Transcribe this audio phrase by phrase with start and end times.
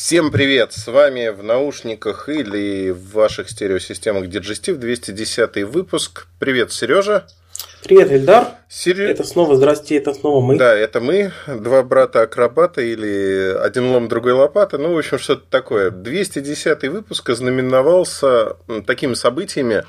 [0.00, 0.72] Всем привет!
[0.72, 6.28] С вами в наушниках или в ваших стереосистемах Digestive 210 выпуск.
[6.38, 7.26] Привет, Сережа.
[7.82, 8.46] Привет, Эльдар.
[8.68, 9.00] Сер...
[9.00, 10.56] Это снова, здрасте, это снова мы.
[10.56, 14.78] Да, это мы, два брата-акробата или один лом, другой лопата.
[14.78, 15.90] Ну, в общем, что-то такое.
[15.90, 18.56] 210 выпуск ознаменовался
[18.86, 19.82] такими событиями,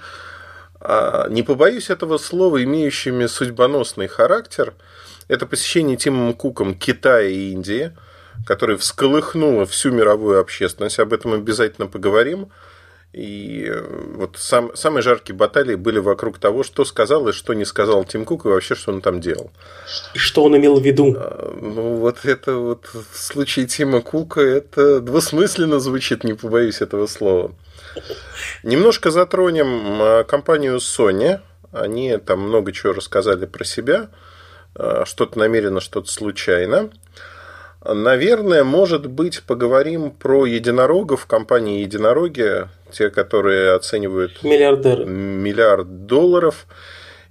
[0.81, 4.73] а, не побоюсь этого слова, имеющими судьбоносный характер.
[5.27, 7.95] Это посещение Тимом Куком Китая и Индии–
[8.45, 10.99] которая всколыхнула всю мировую общественность.
[10.99, 12.49] Об этом обязательно поговорим.
[13.11, 17.65] И э, вот сам, самые жаркие баталии были вокруг того, что сказал и что не
[17.65, 19.51] сказал Тим Кук, и вообще, что он там делал.
[20.13, 21.15] И что он имел в виду?
[21.17, 27.07] А, ну, вот это вот в случае Тима Кука, это двусмысленно звучит, не побоюсь этого
[27.07, 27.55] слова.
[28.61, 31.39] Немножко затронем а, компанию Sony.
[31.71, 34.09] Они там много чего рассказали про себя.
[34.75, 36.91] А, что-то намеренно, что-то случайно.
[37.83, 45.05] Наверное, может быть, поговорим про единорогов, компании единороги, те, которые оценивают Миллиардеры.
[45.05, 46.67] миллиард долларов,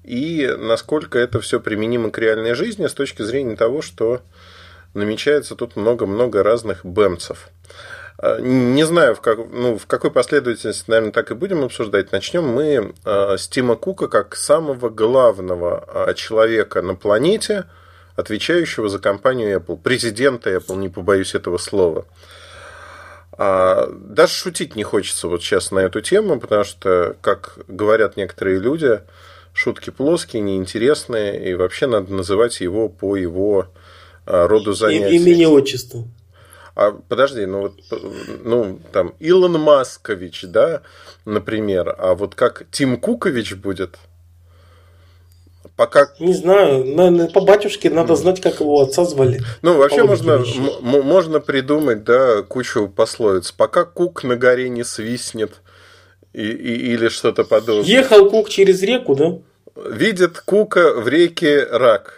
[0.04, 4.22] и насколько это все применимо к реальной жизни с точки зрения того, что
[4.94, 7.50] намечается тут много-много разных бэмцев.
[8.16, 12.10] А, не знаю, в, как, ну, в какой последовательности, наверное, так и будем обсуждать.
[12.10, 17.64] Начнем мы а, с Тима Кука как самого главного а, человека на планете–
[18.18, 22.04] отвечающего за компанию Apple, президента Apple, не побоюсь этого слова.
[23.32, 28.58] А даже шутить не хочется вот сейчас на эту тему, потому что, как говорят некоторые
[28.58, 29.02] люди,
[29.52, 33.68] шутки плоские, неинтересные, и вообще надо называть его по его
[34.26, 35.14] а, роду занятий.
[35.14, 36.04] Имени отчество.
[36.74, 37.74] А подожди, ну вот,
[38.42, 40.82] ну там Илон Маскович, да,
[41.24, 43.96] например, а вот как Тим Кукович будет,
[45.76, 46.08] Пока...
[46.18, 49.40] Не знаю, по батюшке надо знать, как его отца звали.
[49.62, 50.44] Ну, вообще можно,
[50.80, 53.52] можно придумать, да, кучу пословиц.
[53.52, 55.60] Пока кук на горе не свистнет
[56.32, 57.84] и, и, или что-то подобное.
[57.84, 59.38] Ехал кук через реку, да?
[59.88, 62.14] Видит кука в реке рак.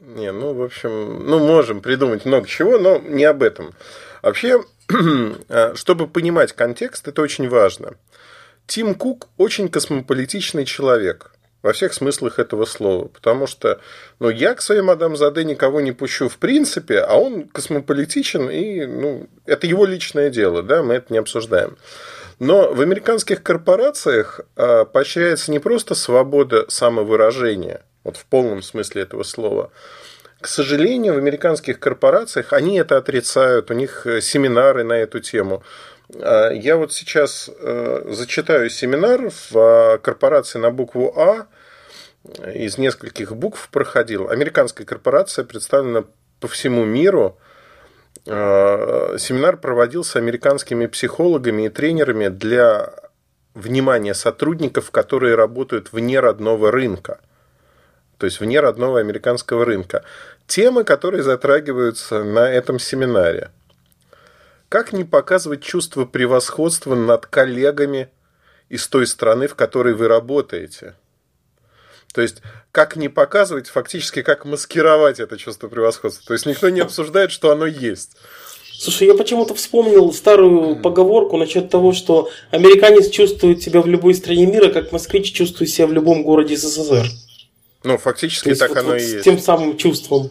[0.00, 3.74] Не, ну, в общем, ну, можем придумать много чего, но не об этом.
[4.22, 4.62] Вообще,
[5.74, 7.94] чтобы понимать контекст, это очень важно.
[8.66, 11.32] Тим Кук очень космополитичный человек–
[11.66, 13.08] во всех смыслах этого слова.
[13.08, 13.80] Потому что
[14.20, 18.86] ну, я к своей мадам Заде никого не пущу в принципе, а он космополитичен, и
[18.86, 21.76] ну, это его личное дело, да, мы это не обсуждаем.
[22.38, 29.24] Но в американских корпорациях а, поощряется не просто свобода самовыражения, вот в полном смысле этого
[29.24, 29.72] слова.
[30.40, 35.64] К сожалению, в американских корпорациях они это отрицают, у них э, семинары на эту тему.
[36.14, 41.46] А, я вот сейчас э, зачитаю семинар в а, корпорации на букву А,
[42.54, 44.28] из нескольких букв проходил.
[44.28, 46.04] Американская корпорация представлена
[46.40, 47.38] по всему миру.
[48.26, 52.92] А, семинар проводился американскими психологами и тренерами для
[53.54, 57.20] внимания сотрудников, которые работают вне родного рынка.
[58.18, 60.02] То есть вне родного американского рынка.
[60.46, 63.50] Темы, которые затрагиваются на этом семинаре.
[64.68, 68.08] Как не показывать чувство превосходства над коллегами
[68.68, 70.94] из той страны, в которой вы работаете?
[72.16, 72.36] То есть,
[72.72, 76.24] как не показывать, фактически, как маскировать это чувство превосходства.
[76.26, 78.12] То есть, никто не обсуждает, что оно есть.
[78.72, 84.46] Слушай, я почему-то вспомнил старую поговорку насчет того, что американец чувствует себя в любой стране
[84.46, 87.06] мира, как москвич чувствует себя в любом городе СССР.
[87.84, 89.20] Ну, фактически так вот, оно вот и есть.
[89.20, 90.30] С тем самым чувством.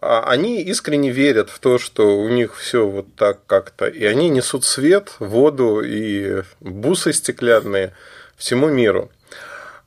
[0.00, 3.84] А они искренне верят в то, что у них все вот так как-то.
[3.86, 7.92] И они несут свет, воду и бусы стеклянные
[8.38, 9.10] всему миру.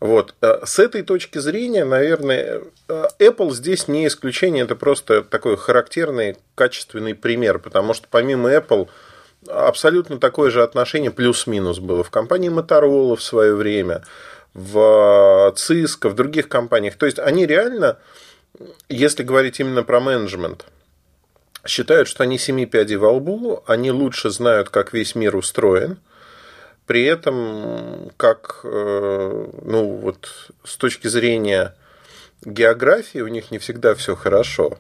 [0.06, 0.36] Вот.
[0.42, 6.38] Э, с этой точки зрения, наверное, э, Apple здесь не исключение, это просто такой характерный,
[6.56, 8.88] качественный пример, потому что помимо Apple
[9.48, 14.04] абсолютно такое же отношение плюс-минус было в компании Motorola в свое время,
[14.54, 16.96] в Cisco, в других компаниях.
[16.96, 18.00] То есть они реально
[18.90, 20.66] если говорить именно про менеджмент,
[21.66, 25.98] считают, что они семи пядей во лбу, они лучше знают, как весь мир устроен.
[26.86, 31.76] При этом, как, э, ну, вот с точки зрения
[32.44, 34.78] географии, у них не всегда все хорошо.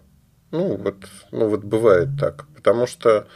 [0.51, 0.95] Ну, вот,
[1.31, 2.45] ну, вот бывает так.
[2.55, 3.27] Потому что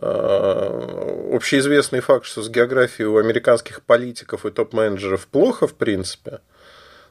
[0.00, 6.40] э, общеизвестный факт, что с географией у американских политиков и топ-менеджеров плохо, в принципе–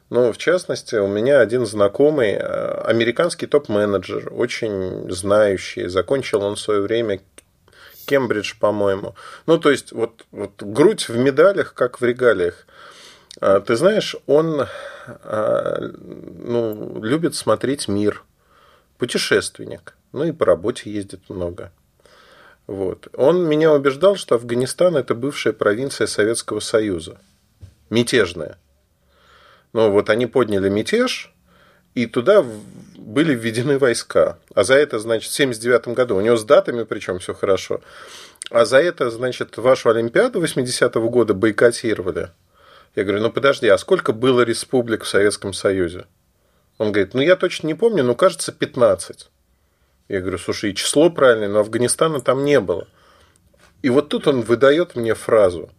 [0.10, 6.60] ну, в частности, у меня один знакомый, э, американский топ-менеджер, очень знающий, закончил он в
[6.60, 7.20] свое время
[8.08, 9.16] Кембридж, по-моему.
[9.46, 12.66] Ну, то есть, вот, вот грудь в медалях, как в регалиях.
[13.40, 14.66] А, ты знаешь, он
[15.06, 18.24] а, ну, любит смотреть мир,
[18.98, 21.72] путешественник, ну и по работе ездит много.
[22.66, 23.08] Вот.
[23.14, 27.18] Он меня убеждал, что Афганистан– это бывшая провинция Советского Союза.
[27.90, 28.58] Мятежная.
[29.74, 31.34] Ну, вот они подняли мятеж,
[31.98, 32.46] и туда
[32.96, 34.38] были введены войска.
[34.54, 37.82] А за это, значит, в 79 году, у него с датами причем все хорошо,
[38.52, 42.30] а за это, значит, вашу Олимпиаду 80-го года бойкотировали.
[42.96, 46.06] Я говорю, ну подожди, а сколько было республик в Советском Союзе?
[46.78, 49.30] Он говорит, ну я точно не помню, но кажется 15.
[50.08, 52.88] Я говорю, слушай, и число правильное, но Афганистана там не было.
[53.82, 55.72] И вот тут он выдает мне фразу.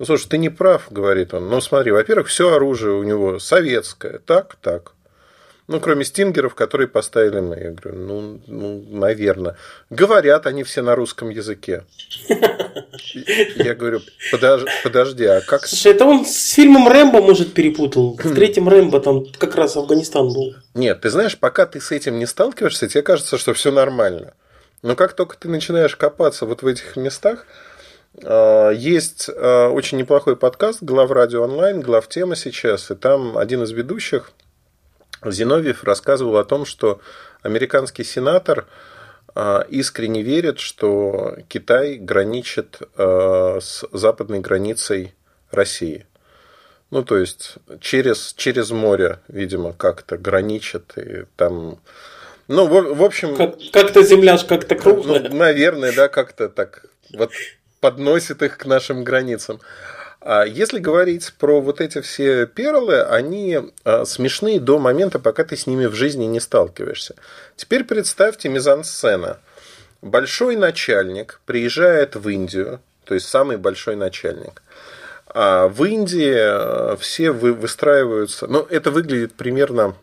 [0.00, 1.48] Ну, слушай, ты не прав, говорит он.
[1.48, 4.18] Ну, смотри, во-первых, все оружие у него советское.
[4.18, 4.93] Так, так.
[5.66, 7.56] Ну, кроме стингеров, которые поставили мы.
[7.56, 9.56] Я говорю, ну, ну наверное.
[9.88, 11.84] Говорят они все на русском языке.
[13.56, 14.00] Я говорю,
[14.30, 15.66] подожди, подожди, а как...
[15.66, 18.18] Слушай, это он с фильмом Рэмбо, может, перепутал.
[18.22, 20.54] В третьем Рэмбо там как раз Афганистан был.
[20.74, 24.34] Нет, ты знаешь, пока ты с этим не сталкиваешься, тебе кажется, что все нормально.
[24.82, 27.46] Но как только ты начинаешь копаться вот в этих местах,
[28.22, 33.62] а, есть а, очень неплохой подкаст «Глав радио онлайн», «Глав тема» сейчас, и там один
[33.62, 34.32] из ведущих–
[35.24, 37.00] Зиновьев рассказывал о том, что
[37.42, 38.66] американский сенатор
[39.34, 45.14] а, искренне верит, что Китай граничит а, с западной границей
[45.50, 46.06] России.
[46.90, 51.80] Ну, то есть через, через море, видимо, как-то граничит и там...
[52.46, 53.36] Ну, в, в общем...
[53.36, 55.28] Как, как-то земля как-то круглая.
[55.28, 57.30] Ну, наверное, да, как-то так вот
[57.80, 59.60] подносит их к нашим границам.
[60.26, 65.54] А если говорить про вот эти все перлы, они а, смешные до момента, пока ты
[65.54, 67.14] с ними в жизни не сталкиваешься.
[67.56, 69.38] Теперь представьте мизансцена.
[70.00, 74.62] Большой начальник приезжает в Индию, то есть самый большой начальник.
[75.26, 78.46] А в Индии а, все выстраиваются...
[78.46, 79.94] Ну, это выглядит примерно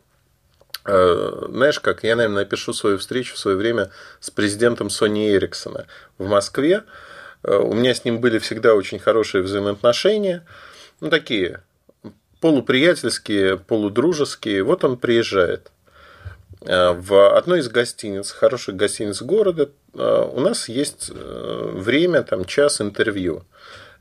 [0.83, 5.85] знаешь, как я, наверное, напишу свою встречу в свое время с президентом Сони Эриксона
[6.17, 6.81] в Москве.
[7.43, 10.45] Э, у меня с ним были всегда очень хорошие взаимоотношения.
[10.99, 11.61] Ну, такие
[12.39, 14.63] полуприятельские, полудружеские.
[14.63, 15.71] Вот он приезжает
[16.61, 19.69] э, в одной из гостиниц, хороших гостиниц города.
[19.93, 23.45] Э, у нас есть время, там, час интервью.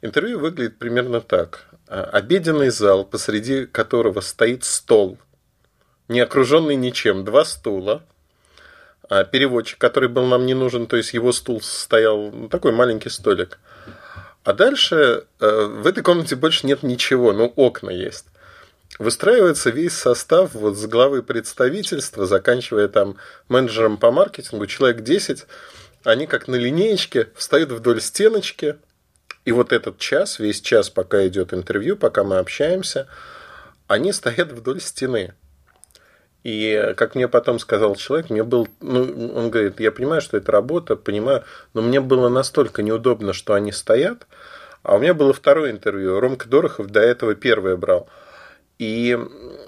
[0.03, 1.67] Интервью выглядит примерно так.
[1.87, 5.19] Обеденный зал, посреди которого стоит стол,
[6.09, 8.05] не окруженный ничем, два стула–
[9.11, 13.11] а переводчик, который был нам не нужен, то есть его стул стоял, ну, такой маленький
[13.11, 13.59] столик.
[14.45, 18.27] А дальше э, в этой комнате больше нет ничего, ну окна есть.
[19.01, 23.17] Выстраивается весь состав вот с главы представительства, заканчивая там
[23.49, 25.45] менеджером по маркетингу, человек 10,
[26.05, 28.77] они как на линеечке встают вдоль стеночки,
[29.45, 33.09] и вот этот час, весь час, пока идет интервью, пока мы общаемся,
[33.89, 35.35] они стоят вдоль стены.
[36.43, 39.03] И как мне потом сказал человек, мне был, ну,
[39.35, 41.45] он говорит, я понимаю, что это работа, понимаю,
[41.75, 44.27] но мне было настолько неудобно, что они стоят.
[44.83, 46.19] А у меня было второе интервью.
[46.21, 48.09] Ромка Дорохов до этого первое брал.
[48.79, 49.19] И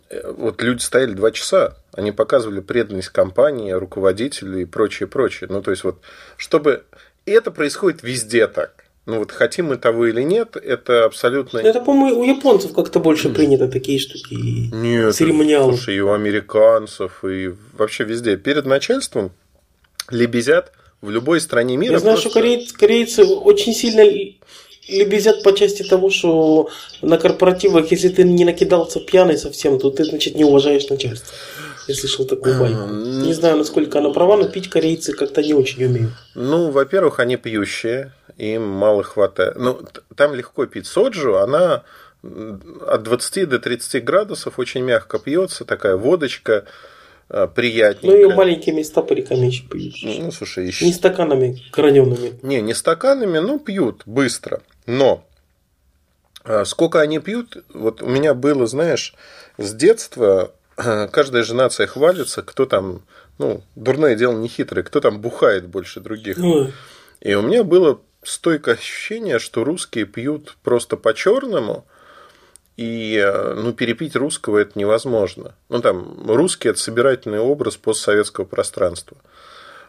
[0.09, 5.49] э, вот люди стояли два часа, они показывали преданность компании, руководителю и прочее, прочее.
[5.51, 6.01] Ну, то есть вот,
[6.39, 6.85] чтобы...
[7.27, 8.81] И это происходит везде так.
[9.05, 11.59] Ну вот хотим мы того или нет, это абсолютно...
[11.59, 14.35] Это, по-моему, у японцев как-то больше принято такие штуки.
[14.73, 15.73] Нет, церемониалы.
[15.73, 18.37] слушай, и у американцев, и вообще везде.
[18.37, 19.33] Перед начальством
[20.09, 21.95] лебезят в любой стране мира.
[21.95, 22.31] Я знаю, просто...
[22.31, 24.05] что корейцы, корейцы очень сильно
[24.89, 30.05] лебезят по части того, что на корпоративах, если ты не накидался пьяный совсем, то ты,
[30.05, 31.35] значит, не уважаешь начальство.
[31.89, 32.89] Я слышал такую байку.
[32.89, 36.12] Не знаю, насколько она права, но пить корейцы как-то не очень умеют.
[36.34, 39.56] Ну, во-первых, они пьющие, им мало хватает.
[39.56, 39.81] Ну,
[40.17, 41.82] там легко пить соджу, она
[42.22, 46.67] от 20 до 30 градусов очень мягко пьется, такая водочка
[47.29, 48.27] а, приятненькая.
[48.27, 49.94] Ну, и маленькими стопориками еще пьют.
[50.03, 50.86] Ну, слушай, еще...
[50.86, 52.39] Не стаканами гранеными.
[52.43, 54.62] Не, не стаканами, но пьют быстро.
[54.86, 55.24] Но
[56.44, 59.15] а, сколько они пьют, вот у меня было, знаешь,
[59.58, 60.53] с детства
[61.12, 63.03] каждая же нация хвалится, кто там,
[63.39, 66.39] ну, дурное дело не хитрое, кто там бухает больше других.
[66.39, 66.72] Ой.
[67.20, 71.86] И у меня было стойкое ощущение, что русские пьют просто по-черному,
[72.77, 73.22] и
[73.56, 75.55] ну, перепить русского это невозможно.
[75.69, 79.17] Ну, там, русский– это собирательный образ постсоветского пространства.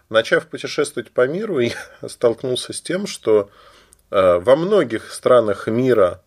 [0.10, 1.74] Начав путешествовать по миру, я
[2.08, 3.50] столкнулся с тем, что
[4.12, 6.22] э, во многих странах мира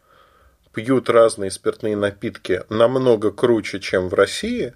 [0.76, 4.74] пьют разные спиртные напитки намного круче, чем в России.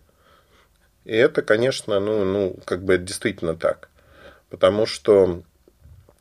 [1.04, 3.90] И это, конечно, ну, ну как бы это действительно так.
[4.48, 5.42] Потому что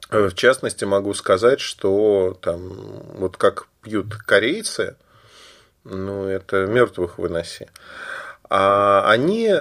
[0.10, 2.74] в частности, могу сказать, что там
[3.14, 4.98] вот как пьют корейцы,
[5.86, 7.70] ну, это мертвых выноси.
[8.50, 9.54] А они,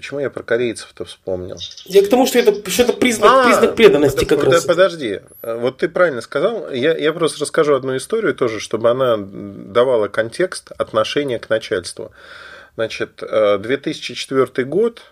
[0.00, 1.58] почему я про корейцев-то вспомнил?
[1.84, 4.64] Я к тому, что это, что это признак, а, признак преданности как да, раз.
[4.64, 6.70] Подожди, вот ты правильно сказал.
[6.70, 12.12] Я, я просто расскажу одну историю тоже, чтобы она давала контекст отношения к начальству.
[12.76, 15.02] Значит, 2004 э, год,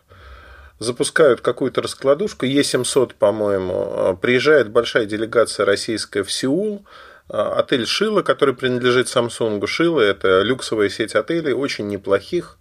[0.78, 6.87] запускают какую-то раскладушку, Е700, по-моему, э, приезжает большая делегация российская в Сеул,
[7.28, 9.66] э, отель Шила, который принадлежит Samsung.
[9.66, 12.57] Шила– это люксовая сеть отелей, очень неплохих.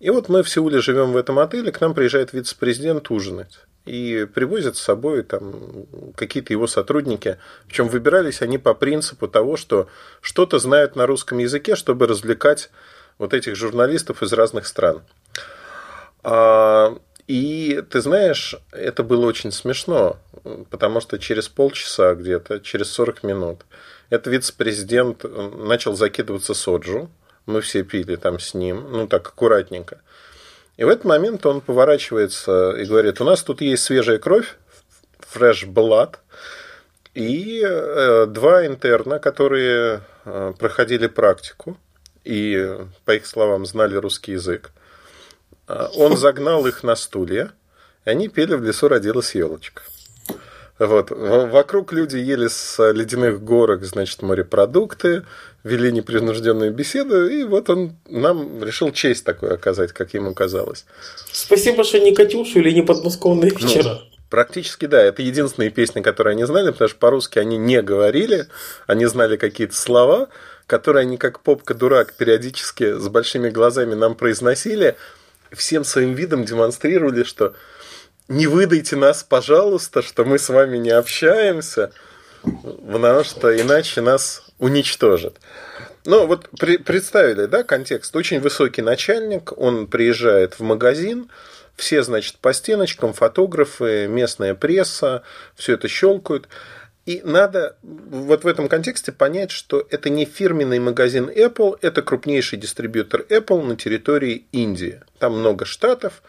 [0.00, 3.60] И вот мы в Сеуле живем в этом отеле, к нам приезжает вице-президент ужинать.
[3.84, 5.86] И привозят с собой там
[6.16, 7.38] какие-то его сотрудники.
[7.66, 9.88] Причем выбирались они по принципу того, что
[10.20, 12.70] что-то знают на русском языке, чтобы развлекать
[13.18, 15.02] вот этих журналистов из разных стран.
[16.22, 16.96] А,
[17.26, 20.18] и ты знаешь, это было очень смешно,
[20.70, 23.64] потому что через полчаса где-то, через 40 минут,
[24.10, 27.10] этот вице-президент начал закидываться соджу.
[27.46, 30.00] Мы все пили там с ним, ну так аккуратненько.
[30.76, 34.56] И в этот момент он поворачивается и говорит, у нас тут есть свежая кровь,
[35.20, 36.16] fresh blood,
[37.14, 41.76] и э, два интерна, которые э, проходили практику
[42.24, 44.72] и, по их словам, знали русский язык.
[45.68, 47.52] А, он загнал их на стулья,
[48.04, 49.82] и они пели «В лесу родилась елочка».
[50.78, 51.10] Вот.
[51.10, 55.24] Вокруг люди ели с ледяных горок, значит, морепродукты,
[55.64, 60.84] вели непринужденную беседу, и вот он нам решил честь такую оказать, как ему казалось.
[61.32, 63.94] Спасибо, что не Катюшу или не подмосковные вечера.
[63.94, 68.48] Ну, практически да, это единственные песни, которые они знали, потому что по-русски они не говорили,
[68.86, 70.28] они знали какие-то слова,
[70.66, 74.96] которые они как попка-дурак периодически с большими глазами нам произносили,
[75.50, 77.54] всем своим видом демонстрировали, что
[78.28, 81.90] не выдайте нас, пожалуйста, что мы с вами не общаемся,
[82.42, 85.36] потому что иначе нас уничтожат.
[86.06, 88.16] Ну, вот при, представили, да, контекст.
[88.16, 91.30] Очень высокий начальник, он приезжает в магазин,
[91.76, 95.22] все, значит, по стеночкам, фотографы, местная пресса,
[95.54, 96.48] все это щелкают.
[97.04, 102.58] И надо вот в этом контексте понять, что это не фирменный магазин Apple, это крупнейший
[102.58, 105.02] дистрибьютор Apple на территории Индии.
[105.18, 106.22] Там много штатов,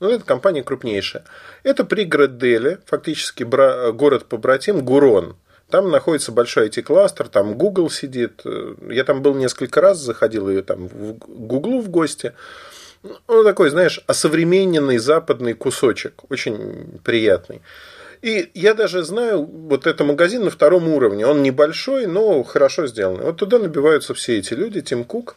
[0.00, 1.24] но эта компания крупнейшая.
[1.62, 5.36] Это пригород Дели, фактически город-побратим Гурон.
[5.70, 8.42] Там находится большой IT-кластер, там Google сидит.
[8.90, 12.32] Я там был несколько раз, заходил ее там в Google в гости.
[13.02, 17.60] Ну, такой, знаешь, осовремененный западный кусочек, очень приятный.
[18.22, 21.26] И я даже знаю, вот это магазин на втором уровне.
[21.26, 23.24] Он небольшой, но хорошо сделанный.
[23.24, 25.36] Вот туда набиваются все эти люди, Тим Кук.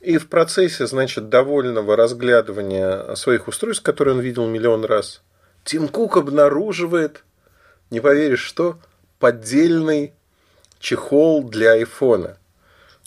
[0.00, 5.22] И в процессе, значит, довольного разглядывания своих устройств, которые он видел миллион раз,
[5.64, 7.24] Тим Кук обнаруживает,
[7.90, 8.78] не поверишь что,
[9.18, 10.12] поддельный
[10.78, 12.38] чехол для айфона.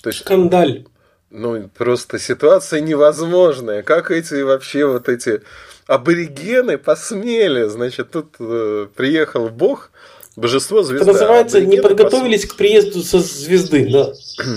[0.01, 0.85] То есть, Скандаль.
[1.29, 3.83] Ну, просто ситуация невозможная.
[3.83, 5.41] Как эти вообще вот эти
[5.85, 9.91] аборигены посмели, значит, тут э, приехал Бог,
[10.35, 11.11] божество звезда.
[11.11, 12.53] Это называется, не подготовились посмели.
[12.53, 14.13] к приезду со звезды, да.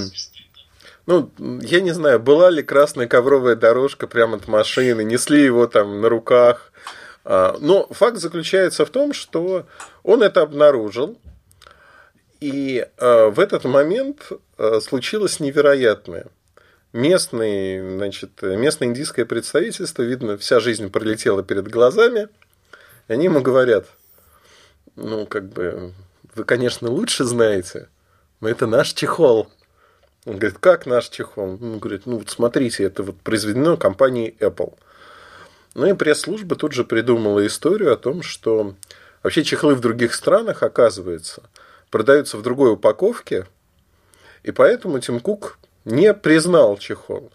[1.04, 6.00] Ну, я не знаю, была ли красная ковровая дорожка прямо от машины, несли его там
[6.00, 6.72] на руках.
[7.24, 9.66] А, но факт заключается в том, что
[10.04, 11.18] он это обнаружил,
[12.42, 16.26] и э, в этот момент э, случилось невероятное–
[16.92, 22.28] местный, значит, местное индийское представительство, видно, вся жизнь пролетела перед глазами,
[23.08, 23.86] они ему говорят,
[24.96, 25.92] ну, как бы,
[26.34, 27.88] вы, конечно, лучше знаете,
[28.40, 29.48] но это наш чехол.
[30.24, 31.58] Он говорит, как наш чехол?
[31.60, 34.74] Он говорит, ну, вот смотрите, это вот произведено компанией Apple.
[35.74, 38.74] Ну и пресс-служба тут же придумала историю о том, что
[39.22, 41.42] вообще чехлы в других странах, оказывается,
[41.92, 43.46] продаются в другой упаковке,
[44.42, 47.30] и поэтому Тим Кук не признал чехол.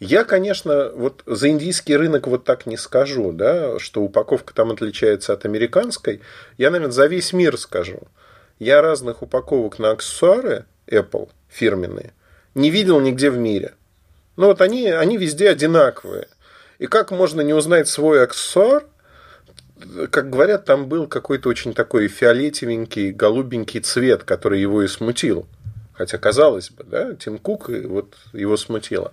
[0.00, 5.34] Я, конечно, вот за индийский рынок вот так не скажу, да, что упаковка там отличается
[5.34, 6.22] от американской.
[6.56, 8.00] Я, наверное, за весь мир скажу.
[8.58, 12.12] Я разных упаковок на аксессуары Apple фирменные
[12.56, 13.74] не видел нигде в мире.
[14.36, 16.26] Ну вот они, они везде одинаковые.
[16.78, 18.86] И как можно не узнать свой аксессуар,
[20.10, 25.46] как говорят, там был какой-то очень такой фиолетовенький, голубенький цвет, который его и смутил.
[25.92, 29.12] Хотя, казалось бы, да, Тим Кук вот его смутило.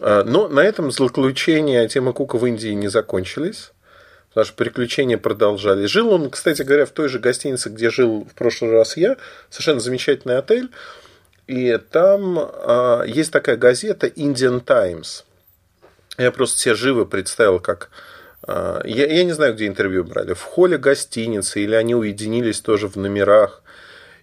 [0.00, 3.72] А, но на этом злоключения Тима Кука в Индии не закончились.
[4.30, 5.90] Потому что приключения продолжались.
[5.90, 9.18] Жил он, кстати говоря, в той же гостинице, где жил в прошлый раз я.
[9.50, 10.70] Совершенно замечательный отель.
[11.46, 15.24] И там а, есть такая газета Indian Times.
[16.18, 17.90] Я просто себе живо представил, как...
[18.46, 20.34] А, я, я не знаю, где интервью брали.
[20.34, 23.62] В холле гостиницы или они уединились тоже в номерах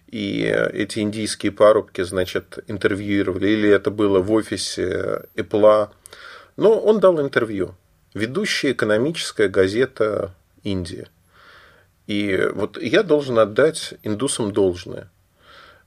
[0.08, 5.90] и эти индийские парубки, значит, интервьюировали, или это было в офисе Apple.
[6.56, 7.74] Но он дал интервью.
[8.14, 11.06] ведущая экономическая газета Индии.
[12.06, 15.10] И вот я должен отдать индусам должное.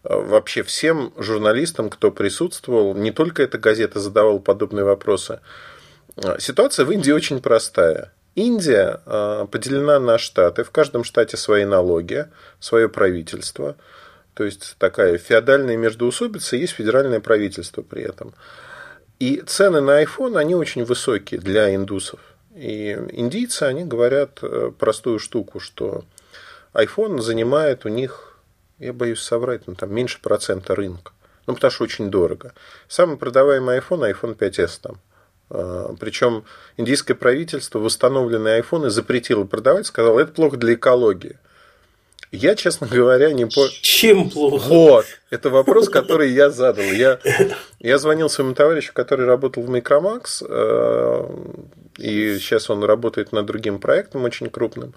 [0.04, 5.42] Вообще всем журналистам, кто присутствовал, не только эта газета задавала подобные вопросы.
[6.40, 8.14] Ситуация в Индии очень простая.
[8.36, 10.64] Индия а, поделена на штаты.
[10.64, 12.26] В каждом штате свои налоги,
[12.60, 13.76] свое правительство.
[14.34, 18.34] То есть такая феодальная междоусобица, есть федеральное правительство при этом.
[19.20, 22.20] И цены на iPhone, они очень высокие для индусов.
[22.56, 26.04] И индийцы, они говорят э, простую штуку, что
[26.74, 28.40] iPhone занимает у них,
[28.80, 31.14] я боюсь соврать, ну, там меньше процента рынка.
[31.46, 32.54] Ну, потому что очень дорого.
[32.88, 35.00] Самый продаваемый iPhone, iPhone 5s там.
[35.54, 36.44] А, Причем
[36.78, 41.38] индийское правительство восстановленные айфоны запретило продавать, сказало, это плохо для экологии.
[42.32, 43.70] Я, честно говоря, не понял.
[43.82, 44.64] Чем плохо?
[44.68, 45.06] Вот.
[45.30, 46.84] Это вопрос, который я задал.
[46.84, 47.20] Я,
[47.80, 51.28] я звонил своему товарищу, который работал в Micromax, э,
[52.00, 54.96] и сейчас он работает над другим проектом очень крупным.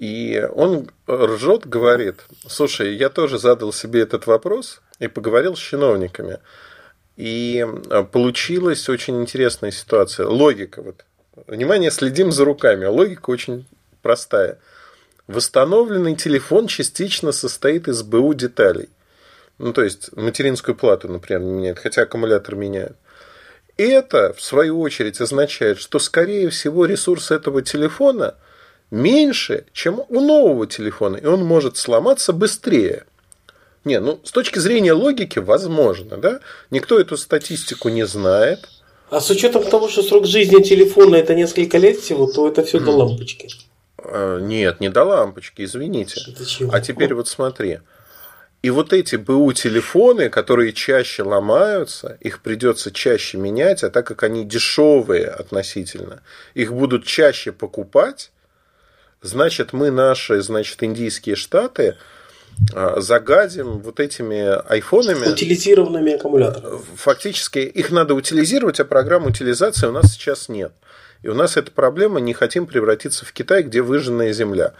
[0.00, 2.16] И он ржет, говорит,
[2.48, 6.38] слушай, я тоже задал себе этот вопрос и поговорил с чиновниками.
[7.16, 7.66] И
[8.12, 10.26] получилась очень интересная ситуация.
[10.26, 10.82] Логика.
[10.82, 11.04] Вот.
[11.46, 12.84] Внимание, следим за руками.
[12.84, 13.66] Логика очень
[14.02, 14.58] простая–
[15.26, 18.88] Восстановленный телефон частично состоит из БУ деталей.
[19.58, 22.96] Ну, то есть материнскую плату, например, меняет, хотя аккумулятор меняет.
[23.76, 28.36] Это, в свою очередь, означает, что, скорее всего, ресурс этого телефона
[28.90, 33.04] меньше, чем у нового телефона, и он может сломаться быстрее.
[33.86, 36.40] Не, ну, с точки зрения логики, возможно, да?
[36.72, 38.68] Никто эту статистику не знает.
[39.10, 42.80] А с учетом того, что срок жизни телефона это несколько лет всего, то это все
[42.80, 43.48] до лампочки.
[43.98, 46.20] Э, нет, не до лампочки, извините.
[46.72, 47.78] А теперь вот смотри.
[48.60, 54.24] И вот эти БУ телефоны, которые чаще ломаются, их придется чаще менять, а так как
[54.24, 56.22] они дешевые относительно,
[56.54, 58.32] их будут чаще покупать,
[59.22, 61.96] значит, мы наши, значит, индийские штаты
[62.96, 65.28] загадим вот этими айфонами.
[65.28, 66.80] Утилизированными аккумуляторами.
[66.96, 70.72] Фактически их надо утилизировать, а программ утилизации у нас сейчас нет.
[71.22, 74.74] И у нас эта проблема, не хотим превратиться в Китай, где выжженная земля.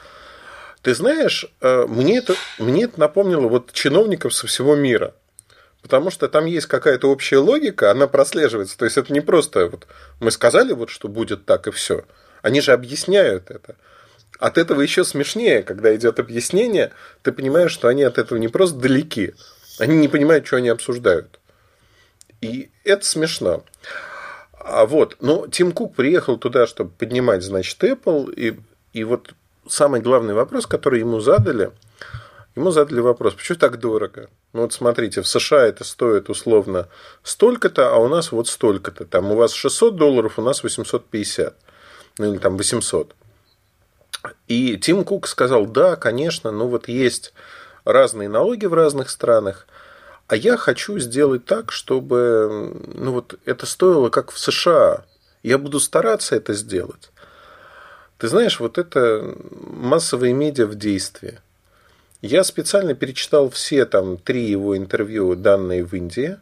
[0.83, 5.15] Ты знаешь, э, мне это, мне это напомнило вот чиновников со всего мира.
[5.83, 8.77] Потому что там есть какая-то общая логика, она прослеживается.
[8.79, 9.87] То есть это не просто вот
[10.21, 12.05] мы сказали, вот, что будет так и все.
[12.43, 13.77] Они же объясняют это.
[14.39, 18.79] От этого еще смешнее, когда идет объяснение, ты понимаешь, что они от этого не просто
[18.79, 19.35] далеки,
[19.79, 21.41] они не понимают, что они обсуждают.
[22.41, 23.65] И это смешно.
[24.53, 28.59] А вот, но Тим Кук приехал туда, чтобы поднимать, значит, Apple, и,
[28.93, 29.33] и вот
[29.69, 31.71] самый главный вопрос, который ему задали,
[32.57, 34.29] ему задали вопрос, почему так дорого?
[34.53, 36.89] Ну вот смотрите, в США это стоит условно
[37.23, 39.05] столько-то, а у нас вот столько-то.
[39.05, 41.55] Там у вас 600 долларов, у нас 850.
[42.19, 43.15] Ну или там 800.
[44.49, 47.33] И Тим Кук сказал, да, конечно, ну вот есть
[47.85, 49.67] разные налоги в разных странах,
[50.29, 55.05] а я хочу сделать так, чтобы ну вот, это стоило как в США.
[55.43, 57.11] Я буду стараться это сделать.
[58.19, 61.39] Ты знаешь, вот это массовые медиа в действии.
[62.23, 66.39] Я специально перечитал все там три его интервью, данные в Индии.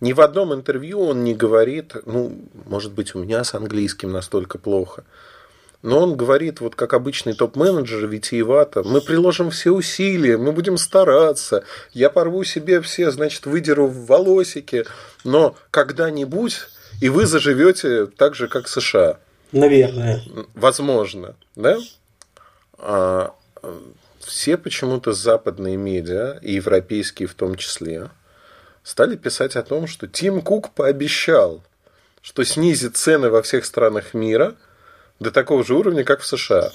[0.00, 4.58] Ни в одном интервью он не говорит, ну, может быть, у меня с английским настолько
[4.58, 5.04] плохо–
[5.82, 11.64] но он говорит, вот как обычный топ-менеджер витиевато, мы приложим все усилия, мы будем стараться,
[11.92, 14.84] я порву себе все, значит, выдеру в волосики,
[15.24, 16.58] но когда-нибудь
[17.00, 19.18] и вы заживете так же, как США.
[19.52, 20.20] Наверное.
[20.54, 21.78] Возможно, да?
[22.76, 23.32] А,
[24.18, 28.10] все почему-то западные медиа, и европейские в том числе,
[28.82, 31.62] стали писать о том, что Тим Кук пообещал,
[32.20, 34.56] что снизит цены во всех странах мира–
[35.20, 36.72] до такого же уровня, как в США.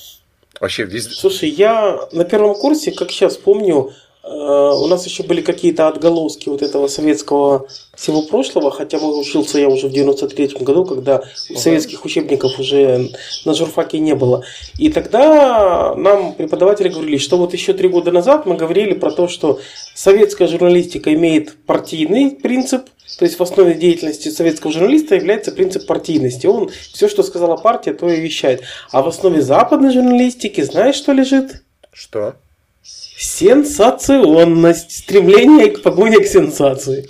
[0.59, 1.13] Вообще везде.
[1.13, 3.91] Слушай, я на первом курсе, как сейчас помню,
[4.23, 9.59] э, у нас еще были какие-то отголоски вот этого советского всего прошлого, хотя мы учился
[9.59, 13.09] я уже в 93-м году, когда uh советских учебников уже
[13.45, 14.43] на журфаке не было.
[14.77, 19.27] И тогда нам преподаватели говорили, что вот еще три года назад мы говорили про то,
[19.27, 19.59] что
[19.95, 26.47] советская журналистика имеет партийный принцип, то есть в основе деятельности советского журналиста является принцип партийности.
[26.47, 28.63] Он все, что сказала партия, то и вещает.
[28.91, 31.63] А в основе западной журналистики знаешь, что лежит?
[31.91, 32.35] Что?
[32.81, 37.09] Сенсационность, стремление к погоне к сенсации.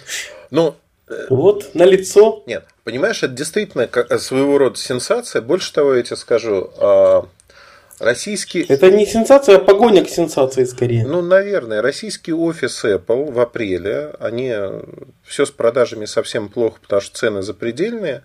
[0.51, 0.75] Ну,
[1.08, 2.43] э, вот, на лицо.
[2.45, 5.41] Нет, понимаешь, это действительно своего рода сенсация.
[5.41, 7.25] Больше того, я тебе скажу, а,
[8.03, 8.65] Российский...
[8.67, 11.05] Это не сенсация, а погоня к сенсации скорее.
[11.07, 11.81] Ну, наверное.
[11.81, 14.53] Российский офис Apple в апреле, они
[15.23, 18.23] все с продажами совсем плохо, потому что цены запредельные.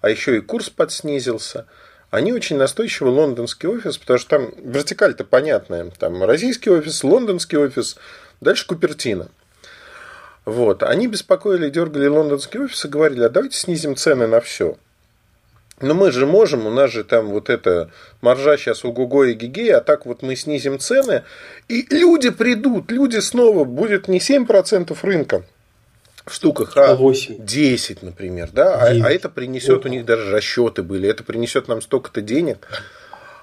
[0.00, 1.66] а еще и курс подснизился.
[2.10, 5.90] Они очень настойчивы лондонский офис, потому что там вертикаль-то понятная.
[5.98, 7.96] Там российский офис, лондонский офис,
[8.40, 9.28] дальше Купертино.
[10.44, 10.82] Вот.
[10.82, 14.76] Они беспокоили, дергали лондонский офис и говорили, а давайте снизим цены на все.
[15.80, 17.90] Но мы же можем, у нас же там вот это
[18.20, 21.22] маржа сейчас у Гуго и Гигей, а так вот мы снизим цены,
[21.68, 25.42] и люди придут, люди снова, будет не 7% рынка
[26.26, 27.44] в штуках, а 8.
[27.44, 31.80] 10, например, да, а, а это принесет, у них даже расчеты были, это принесет нам
[31.80, 32.68] столько-то денег.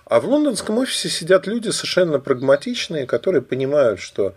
[0.06, 4.36] А в лондонском офисе сидят люди совершенно прагматичные, которые понимают, что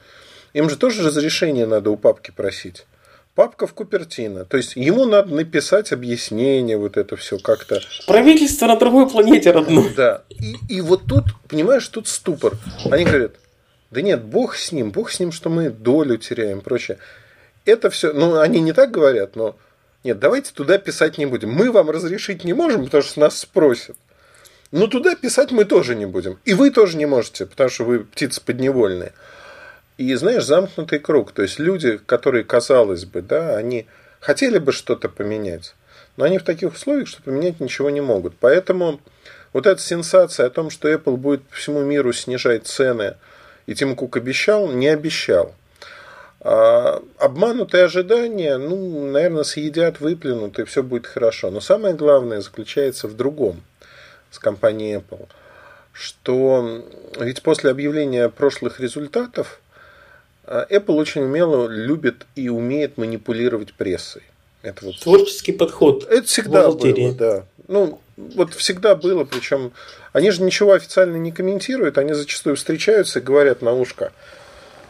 [0.53, 2.87] им же тоже разрешение надо у папки просить
[3.35, 4.45] папка в Купертино.
[4.45, 7.81] То есть ему надо написать объяснение, вот это все как-то.
[8.07, 9.93] Правительство на другой планете родной.
[9.95, 10.23] Да.
[10.29, 12.57] И, и вот тут, понимаешь, тут ступор.
[12.91, 13.33] Они говорят,
[13.91, 16.99] да нет, бог с ним, бог с ним, что мы долю теряем и прочее.
[17.65, 19.57] Это все, ну, они не так говорят, но
[20.05, 21.51] нет, давайте туда писать не будем.
[21.51, 23.97] Мы вам разрешить не можем, потому что нас спросят.
[24.71, 26.39] Но туда писать мы тоже не будем.
[26.45, 29.13] И вы тоже не можете, потому что вы птицы подневольные.
[30.01, 31.33] И, знаешь, замкнутый круг.
[31.33, 33.87] То есть люди, которые, казалось бы, да, они
[34.19, 35.75] хотели бы что-то поменять,
[36.17, 38.35] но они в таких условиях, что поменять ничего не могут.
[38.41, 38.99] Поэтому
[39.53, 43.17] вот эта сенсация о том, что Apple будет по всему миру снижать цены,
[43.67, 45.55] и Тим Кук обещал, не обещал.
[46.41, 51.51] А обманутые ожидания, ну, наверное, съедят, выплюнут, и все будет хорошо.
[51.51, 53.63] Но самое главное заключается в другом
[54.31, 55.29] с компанией Apple,
[55.93, 56.87] что
[57.21, 59.61] ведь после объявления прошлых результатов
[60.51, 64.23] Apple очень умело любит и умеет манипулировать прессой.
[64.63, 64.99] Это вот...
[64.99, 66.07] Творческий подход.
[66.09, 67.45] Это всегда было, да.
[67.69, 69.73] Ну, вот всегда было, причем
[70.13, 74.13] они же ничего официально не комментируют, они зачастую встречаются и говорят на ушко.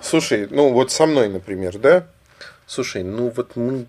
[0.00, 2.06] Слушай, ну вот со мной, например, да?
[2.66, 3.86] Слушай, ну вот мы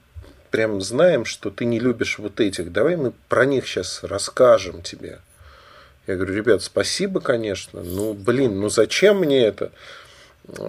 [0.51, 2.73] прям знаем, что ты не любишь вот этих.
[2.73, 5.19] Давай мы про них сейчас расскажем тебе.
[6.05, 7.81] Я говорю, ребят, спасибо, конечно.
[7.81, 9.71] Ну, блин, ну зачем мне это?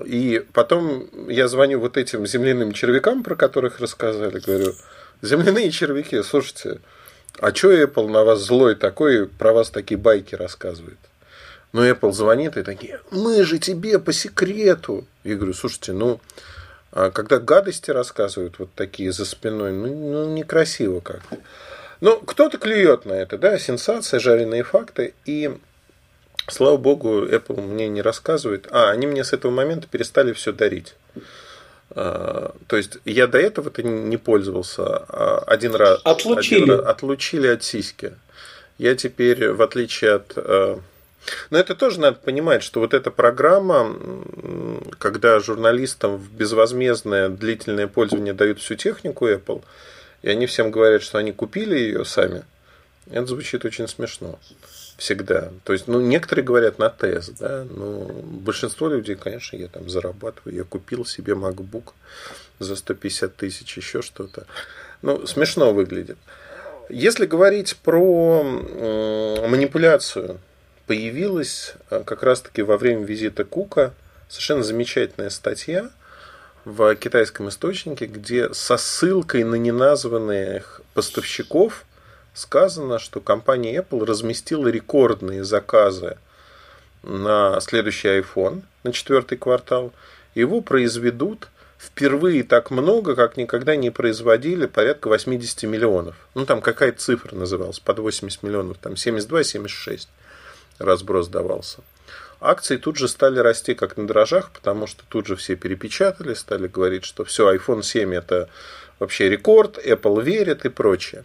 [0.04, 4.74] И потом я звоню вот этим земляным червякам, про которых рассказали, говорю,
[5.22, 6.80] земляные червяки, слушайте,
[7.38, 10.98] а что Apple на вас злой такой, про вас такие байки рассказывает?
[11.72, 15.06] Ну, Apple звонит и такие, мы же тебе по секрету.
[15.24, 16.20] Я говорю, слушайте, ну,
[16.92, 21.38] а когда гадости рассказывают вот такие за спиной, ну, ну некрасиво как-то.
[22.02, 25.14] Ну, кто-то клюет на это, да, сенсация, жареные факты.
[25.24, 25.56] И
[26.48, 28.66] Слава богу, Apple мне не рассказывает.
[28.70, 30.94] А, они мне с этого момента перестали все дарить.
[31.90, 34.82] А, то есть я до этого-то не пользовался.
[34.82, 36.62] А один раз, отлучили.
[36.62, 38.14] Один раз, отлучили от сиськи.
[38.78, 40.32] Я теперь, в отличие от...
[40.36, 40.80] А,
[41.50, 43.94] но это тоже надо понимать, что вот эта программа,
[44.98, 49.62] когда журналистам в безвозмездное длительное пользование дают всю технику Apple,
[50.22, 52.42] и они всем говорят, что они купили ее сами,
[53.08, 54.40] это звучит очень смешно
[55.02, 55.50] всегда.
[55.64, 60.54] То есть, ну, некоторые говорят на тест, да, но большинство людей, конечно, я там зарабатываю,
[60.54, 61.92] я купил себе MacBook
[62.60, 64.46] за 150 тысяч, еще что-то.
[65.02, 66.18] Ну, смешно выглядит.
[66.88, 68.44] Если говорить про
[69.48, 70.38] манипуляцию,
[70.86, 73.94] появилась э, как раз-таки во время визита Кука
[74.28, 75.90] совершенно замечательная статья
[76.64, 81.86] в китайском источнике, где со ссылкой на неназванных поставщиков–
[82.34, 86.16] сказано, что компания Apple разместила рекордные заказы
[87.02, 89.92] на следующий iPhone, на четвертый квартал.
[90.34, 96.14] Его произведут впервые так много, как никогда не производили, порядка 80 миллионов.
[96.34, 100.06] Ну, там какая-то цифра называлась, под 80 миллионов, там 72-76
[100.78, 101.80] разброс давался.
[102.40, 106.66] Акции тут же стали расти как на дрожжах, потому что тут же все перепечатали, стали
[106.66, 108.48] говорить, что все, iPhone 7 это
[108.98, 111.24] вообще рекорд, Apple верит и прочее.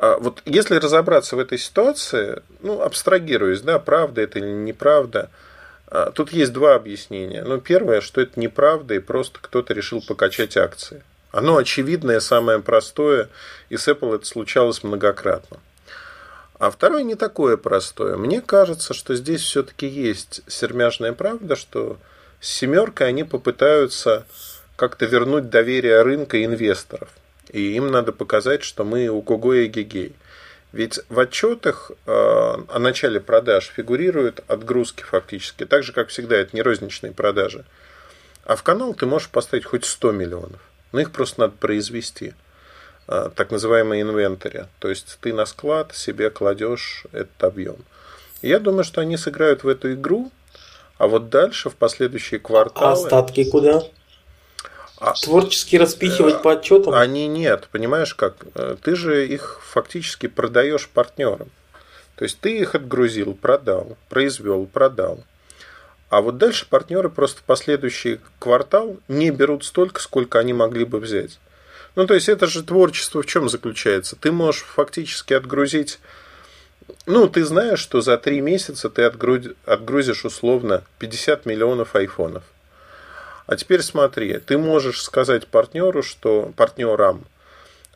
[0.00, 5.28] А вот если разобраться в этой ситуации, ну, абстрагируясь, да, правда это или неправда,
[5.88, 7.44] а, тут есть два объяснения.
[7.44, 11.02] Ну, первое, что это неправда, и просто кто-то решил покачать акции.
[11.32, 13.28] Оно очевидное, самое простое,
[13.68, 15.58] и с Apple это случалось многократно.
[16.58, 18.16] А второе не такое простое.
[18.16, 21.98] Мне кажется, что здесь все-таки есть сермяжная правда, что
[22.40, 24.24] с семеркой они попытаются
[24.76, 27.10] как-то вернуть доверие рынка инвесторов.
[27.52, 30.14] И им надо показать, что мы у Гого и Гигей.
[30.72, 35.66] Ведь в отчетах э, о начале продаж фигурируют отгрузки фактически.
[35.66, 37.64] Так же, как всегда, это не розничные продажи.
[38.44, 40.60] А в канал ты можешь поставить хоть 100 миллионов.
[40.92, 42.34] Но их просто надо произвести.
[43.08, 44.66] Э, так называемый инвентарь.
[44.78, 47.76] То есть ты на склад себе кладешь этот объем.
[48.40, 50.30] я думаю, что они сыграют в эту игру,
[50.98, 52.90] а вот дальше, в последующие кварталы...
[52.90, 53.82] А остатки куда?
[55.00, 56.94] А, творчески распихивать э, по отчетам?
[56.94, 58.36] Они нет, понимаешь как?
[58.54, 61.50] Э, ты же их фактически продаешь партнерам.
[62.16, 65.24] То есть ты их отгрузил, продал, произвел, продал.
[66.10, 70.98] А вот дальше партнеры просто в последующий квартал не берут столько, сколько они могли бы
[70.98, 71.38] взять.
[71.96, 74.16] Ну, то есть это же творчество в чем заключается?
[74.16, 75.98] Ты можешь фактически отгрузить
[77.06, 82.42] ну, ты знаешь, что за три месяца ты отгрузишь условно 50 миллионов айфонов.
[83.50, 87.24] А теперь смотри, ты можешь сказать партнеру, что партнерам,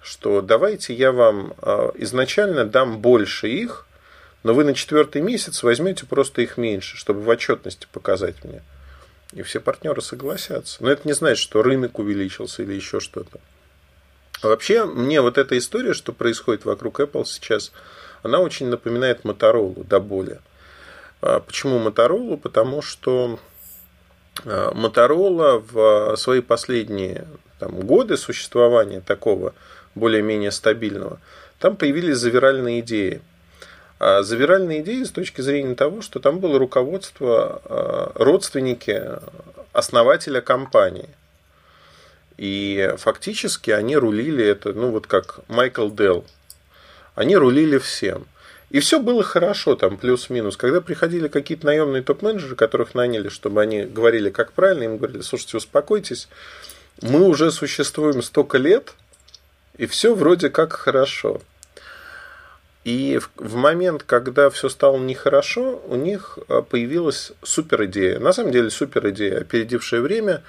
[0.03, 3.87] что давайте я вам а, изначально дам больше их,
[4.43, 8.65] но вы на четвертый месяц возьмете просто их меньше, чтобы в отчетности показать мне.
[9.33, 10.83] И все партнеры согласятся.
[10.83, 13.39] Но это не значит, что рынок увеличился или еще что-то.
[14.43, 17.71] Вообще, мне вот эта история, что происходит вокруг Apple сейчас,
[18.25, 20.41] она очень напоминает Моторолу до боли.
[21.21, 22.39] А почему Моторолу?
[22.39, 23.39] Потому что
[24.45, 27.25] Моторола в свои последние
[27.59, 29.55] там, годы существования такого
[29.95, 31.19] более-менее стабильного,
[31.59, 33.23] там появились завиральные идеи.
[34.01, 39.03] А завиральные идеи с точки зрения того, что там было руководство, а, родственники
[39.73, 41.09] основателя компании.
[42.37, 46.25] И фактически они рулили это, ну вот как Майкл Делл.
[47.15, 48.27] Они рулили всем.
[48.71, 50.57] И все было хорошо, там плюс-минус.
[50.57, 55.59] Когда приходили какие-то наемные топ-менеджеры, которых наняли, чтобы они говорили, как правильно, им говорили, слушайте,
[55.59, 56.29] успокойтесь,
[57.03, 58.95] мы уже существуем столько лет,
[59.77, 61.41] и все вроде как хорошо.
[62.85, 68.19] И в момент, когда все стало нехорошо, у них а, появилась супер идея.
[68.19, 70.43] На самом деле супер идея, опередившее время,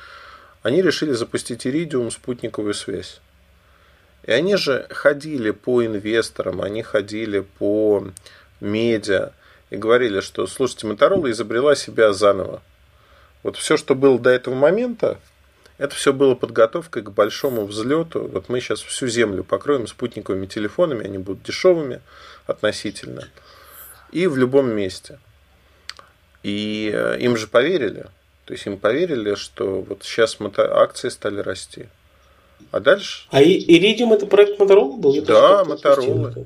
[0.61, 3.21] они решили запустить Iridium спутниковую связь.
[4.25, 8.07] И они же ходили по инвесторам, они ходили по
[8.59, 9.31] медиа
[9.69, 12.61] и говорили, что, слушайте, Моторола изобрела себя заново.
[13.43, 15.19] Вот все, что было до этого момента,
[15.77, 18.27] это все было подготовкой к большому взлету.
[18.27, 22.01] Вот мы сейчас всю Землю покроем спутниковыми телефонами, они будут дешевыми
[22.47, 23.27] относительно.
[24.11, 25.19] И в любом месте.
[26.41, 28.07] И э, им же поверили.
[28.45, 31.87] То есть им поверили, что вот сейчас акции стали расти.
[32.71, 33.27] А дальше?
[33.31, 35.13] А Iridium это проект Motorola был?
[35.13, 36.45] Я да, Motorola.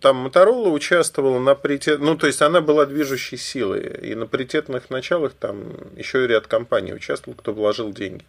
[0.00, 4.88] Там Motorola участвовала на паритет, ну то есть она была движущей силой, и на паритетных
[4.88, 5.62] началах там
[5.96, 8.24] еще и ряд компаний участвовал, кто вложил деньги.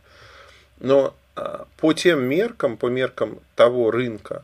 [0.79, 4.43] Но а, по тем меркам, по меркам того рынка,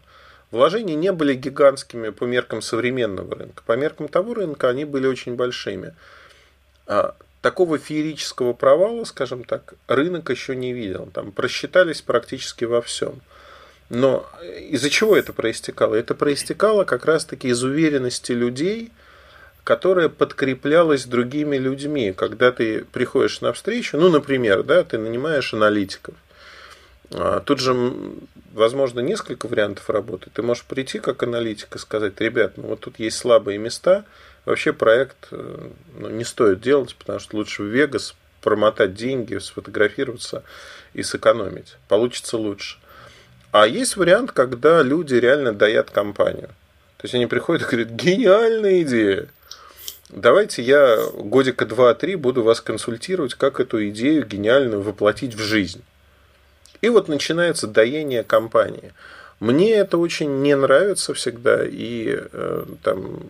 [0.51, 3.63] вложения не были гигантскими по меркам современного рынка.
[3.65, 5.93] По меркам того рынка они были очень большими.
[7.41, 11.09] Такого феерического провала, скажем так, рынок еще не видел.
[11.11, 13.19] Там просчитались практически во всем.
[13.89, 14.29] Но
[14.69, 15.95] из-за чего это проистекало?
[15.95, 18.91] Это проистекало как раз-таки из уверенности людей,
[19.63, 22.13] которая подкреплялась другими людьми.
[22.13, 26.13] Когда ты приходишь на встречу, ну, например, да, ты нанимаешь аналитиков.
[27.09, 27.75] А, тут же,
[28.53, 30.29] возможно, несколько вариантов работы.
[30.31, 34.05] Ты можешь прийти как аналитик и сказать, ребят, ну вот тут есть слабые места–
[34.45, 40.43] Вообще проект э, ну, не стоит делать, потому что лучше в Вегас промотать деньги, сфотографироваться
[40.93, 41.77] и сэкономить.
[41.87, 42.77] Получится лучше.
[43.51, 46.49] А есть вариант, когда люди реально даят компанию.
[46.97, 49.27] То есть они приходят и говорят, гениальная идея.
[50.09, 55.83] Давайте я годика два-три буду вас консультировать, как эту идею гениальную воплотить в жизнь.
[56.81, 58.93] И вот начинается доение компании.
[59.39, 63.21] Мне это очень не нравится всегда, и э, там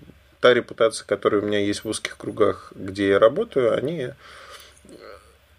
[0.41, 4.09] та репутация, которая у меня есть в узких кругах, где я работаю, они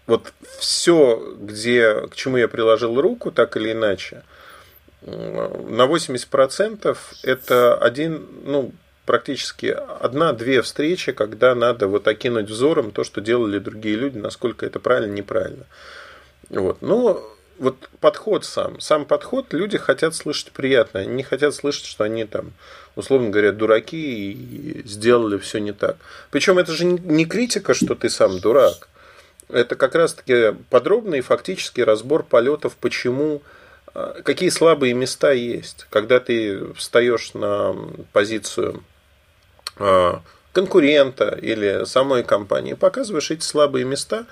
[0.05, 4.23] вот все, где, к чему я приложил руку, так или иначе,
[5.01, 8.73] на 80% это один, ну,
[9.05, 14.79] практически одна-две встречи, когда надо вот окинуть взором то, что делали другие люди, насколько это
[14.79, 15.65] правильно, неправильно.
[16.49, 16.81] Вот.
[16.81, 22.03] Но вот подход сам, сам подход, люди хотят слышать приятно, они не хотят слышать, что
[22.03, 22.53] они там,
[22.95, 25.97] условно говоря, дураки и сделали все не так.
[26.31, 28.89] Причем это же не критика, что ты сам дурак.
[29.49, 33.41] Это как раз-таки подробный фактический разбор полетов, почему,
[33.93, 35.85] а, какие слабые места есть.
[35.89, 37.75] Когда ты встаешь на
[38.13, 38.83] позицию
[39.77, 40.21] а,
[40.53, 44.25] конкурента или самой компании, показываешь эти слабые места,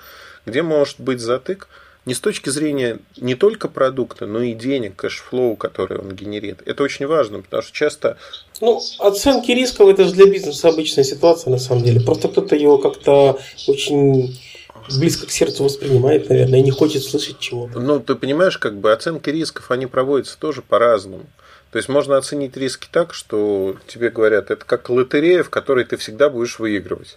[0.44, 1.68] где может быть затык–
[2.04, 6.66] не с точки зрения не только продукта, но и денег, cash flow, который он генерирует.
[6.66, 8.16] Это очень важно, потому что часто...
[8.60, 12.00] Ну, оценки рисков это же для бизнеса обычная ситуация на самом деле.
[12.00, 13.38] Просто кто-то его как-то
[13.68, 14.36] очень
[14.98, 17.78] близко к сердцу воспринимает, наверное, и не хочет слышать чего-то.
[17.78, 21.26] Ну, ты понимаешь, как бы оценки рисков, они проводятся тоже по-разному.
[21.70, 25.96] То есть можно оценить риски так, что тебе говорят, это как лотерея, в которой ты
[25.96, 27.16] всегда будешь выигрывать.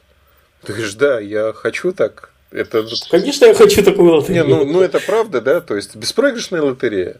[0.64, 2.86] Ты говоришь, да, я хочу так Это...
[3.10, 4.46] Конечно, я хочу такую лотерею.
[4.46, 7.18] Не, ну, ну это правда, да, то есть беспроигрышная лотерея.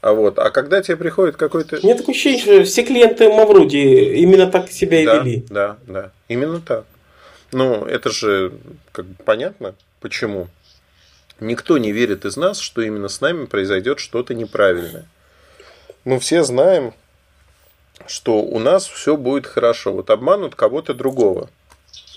[0.00, 1.78] А вот, а когда тебе приходит какой-то...
[1.82, 5.44] У меня такое ощущение, что все клиенты Мавруди именно так себя и да, вели.
[5.50, 6.84] Да, да, именно так.
[7.52, 8.52] Ну, это же
[8.92, 10.48] как бы понятно, почему.
[11.40, 15.06] Никто не верит из нас, что именно с нами произойдет что-то неправильное.
[16.04, 16.94] Мы все знаем,
[18.06, 19.92] что у нас все будет хорошо.
[19.92, 21.50] Вот обманут кого-то другого.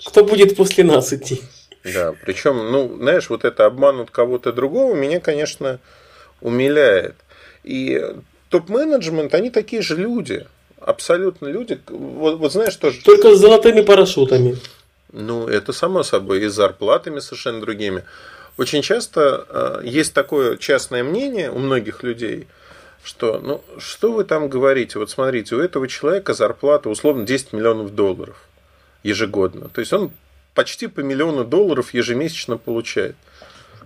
[0.06, 1.42] Кто будет после нас идти?
[1.84, 5.78] Да, причем, ну, знаешь, вот это обманут кого-то другого меня, конечно,
[6.40, 7.14] умиляет.
[7.64, 8.04] И
[8.50, 10.46] топ-менеджмент, они такие же люди.
[10.80, 11.80] Абсолютно люди.
[11.88, 13.02] Вот, вот знаешь, тоже...
[13.02, 14.58] Только с золотыми парашютами.
[15.12, 16.44] Ну, это само собой.
[16.44, 18.04] И с зарплатами совершенно другими.
[18.58, 22.46] Очень часто э, есть такое частное мнение у многих людей,
[23.02, 24.98] что, ну, что вы там говорите?
[24.98, 28.36] Вот смотрите, у этого человека зарплата условно 10 миллионов долларов
[29.02, 29.68] ежегодно.
[29.68, 30.10] То есть он
[30.60, 33.16] почти по миллиону долларов ежемесячно получает.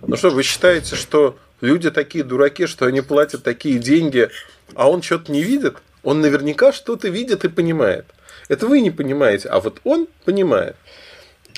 [0.05, 4.29] Ну что, вы считаете, что люди такие дураки, что они платят такие деньги,
[4.73, 5.77] а он что-то не видит?
[6.03, 8.05] Он наверняка что-то видит и понимает.
[8.49, 10.75] Это вы не понимаете, а вот он понимает.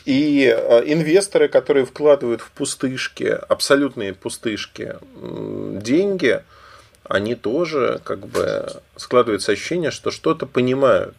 [0.06, 4.98] И э, инвесторы, которые вкладывают в пустышки, абсолютные пустышки,
[5.82, 6.44] деньги,
[7.06, 11.16] они тоже как бы складывается ощущение, что что-то понимают.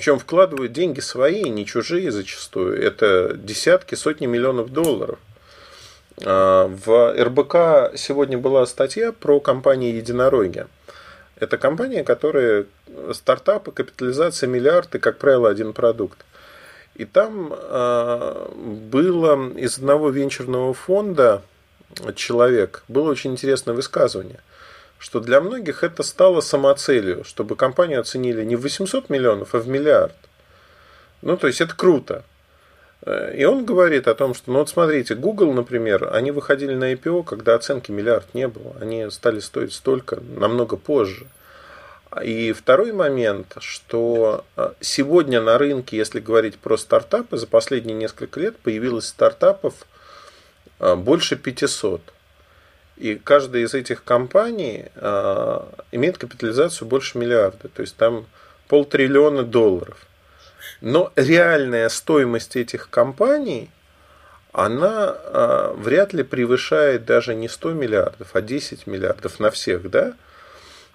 [0.00, 2.82] Причем вкладывают деньги свои, не чужие зачастую.
[2.82, 5.18] Это десятки, сотни миллионов долларов.
[6.24, 10.66] А, в РБК сегодня была статья про компанию Единороги.
[11.36, 12.64] Это компания, которая
[13.12, 16.24] стартапы, капитализация миллиард и, как правило, один продукт.
[16.94, 21.42] И там а, было из одного венчурного фонда
[22.14, 24.40] человек, было очень интересное высказывание
[25.00, 29.66] что для многих это стало самоцелью, чтобы компанию оценили не в 800 миллионов, а в
[29.66, 30.14] миллиард.
[31.22, 32.22] Ну, то есть это круто.
[33.06, 36.92] Э, и он говорит о том, что, ну вот смотрите, Google, например, они выходили на
[36.92, 38.76] IPO, когда оценки миллиард не было.
[38.78, 41.26] Они стали стоить столько намного позже.
[42.22, 48.38] И второй момент, что э, сегодня на рынке, если говорить про стартапы, за последние несколько
[48.38, 49.72] лет появилось стартапов
[50.78, 52.02] э, больше 500.
[53.00, 55.60] И каждая из этих компаний э,
[55.90, 57.68] имеет капитализацию больше миллиарда.
[57.68, 58.26] То есть там
[58.68, 59.96] полтриллиона долларов.
[60.82, 63.70] Но реальная стоимость этих компаний,
[64.52, 70.12] она э, вряд ли превышает даже не 100 миллиардов, а 10 миллиардов на всех, да?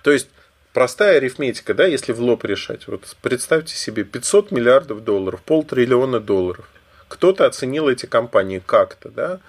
[0.03, 0.29] То есть
[0.73, 2.87] простая арифметика, да, если в лоб решать.
[2.87, 6.69] Вот представьте себе 500 миллиардов долларов, полтриллиона долларов.
[7.07, 9.39] Кто-то оценил эти компании как-то, да?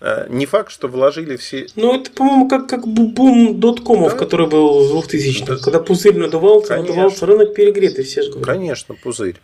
[0.00, 1.66] Э, не факт, что вложили все...
[1.74, 4.18] Ну, это, по-моему, как, как бум доткомов, да?
[4.18, 5.56] который был в 2000 да.
[5.56, 6.94] Когда пузырь надувался, Конечно.
[6.94, 8.46] надувался, рынок перегретый, все же говорят.
[8.46, 9.36] Конечно, пузырь.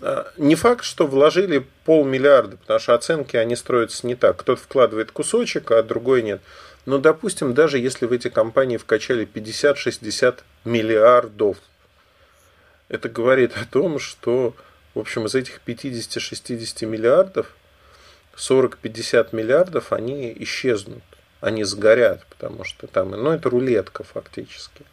[0.00, 4.36] Э, не факт, что вложили полмиллиарда, потому что оценки, они строятся не так.
[4.36, 6.40] Кто-то вкладывает кусочек, а другой нет.
[6.84, 11.56] Но, допустим, даже если в эти компании вкачали 50-60 миллиардов,
[12.88, 14.54] это говорит о том, что,
[14.94, 17.52] в общем, из этих 50-60 миллиардов
[18.36, 21.02] 40-50 миллиардов, они исчезнут,
[21.40, 24.84] они сгорят, потому что там, ну, это рулетка фактически.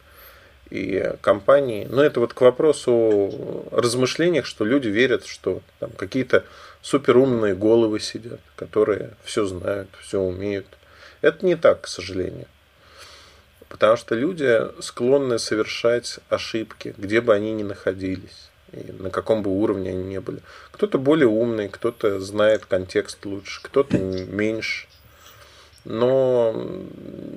[0.70, 6.44] И компании, ну, это вот к вопросу о размышлениях, что люди верят, что там какие-то
[6.80, 10.66] суперумные головы сидят, которые все знают, все умеют.
[11.20, 12.46] Это не так, к сожалению.
[13.68, 18.50] Потому что люди склонны совершать ошибки, где бы они ни находились
[18.98, 20.40] на каком бы уровне они не были.
[20.70, 24.86] Кто-то более умный, кто-то знает контекст лучше, кто-то меньше.
[25.84, 26.54] Но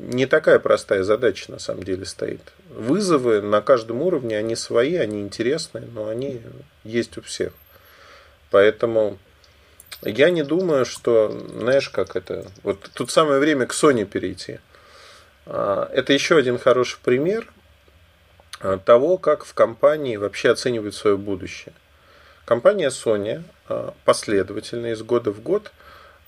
[0.09, 2.41] не такая простая задача на самом деле стоит.
[2.69, 6.41] Вызовы на каждом уровне, они свои, они интересные, но они
[6.83, 7.51] есть у всех.
[8.49, 9.17] Поэтому
[10.01, 12.45] я не думаю, что, знаешь, как это...
[12.63, 14.59] Вот тут самое время к Sony перейти.
[15.45, 17.51] А, это еще один хороший пример
[18.59, 21.73] того, как в компании вообще оценивают свое будущее.
[22.45, 25.71] Компания Sony э, последовательно из года в год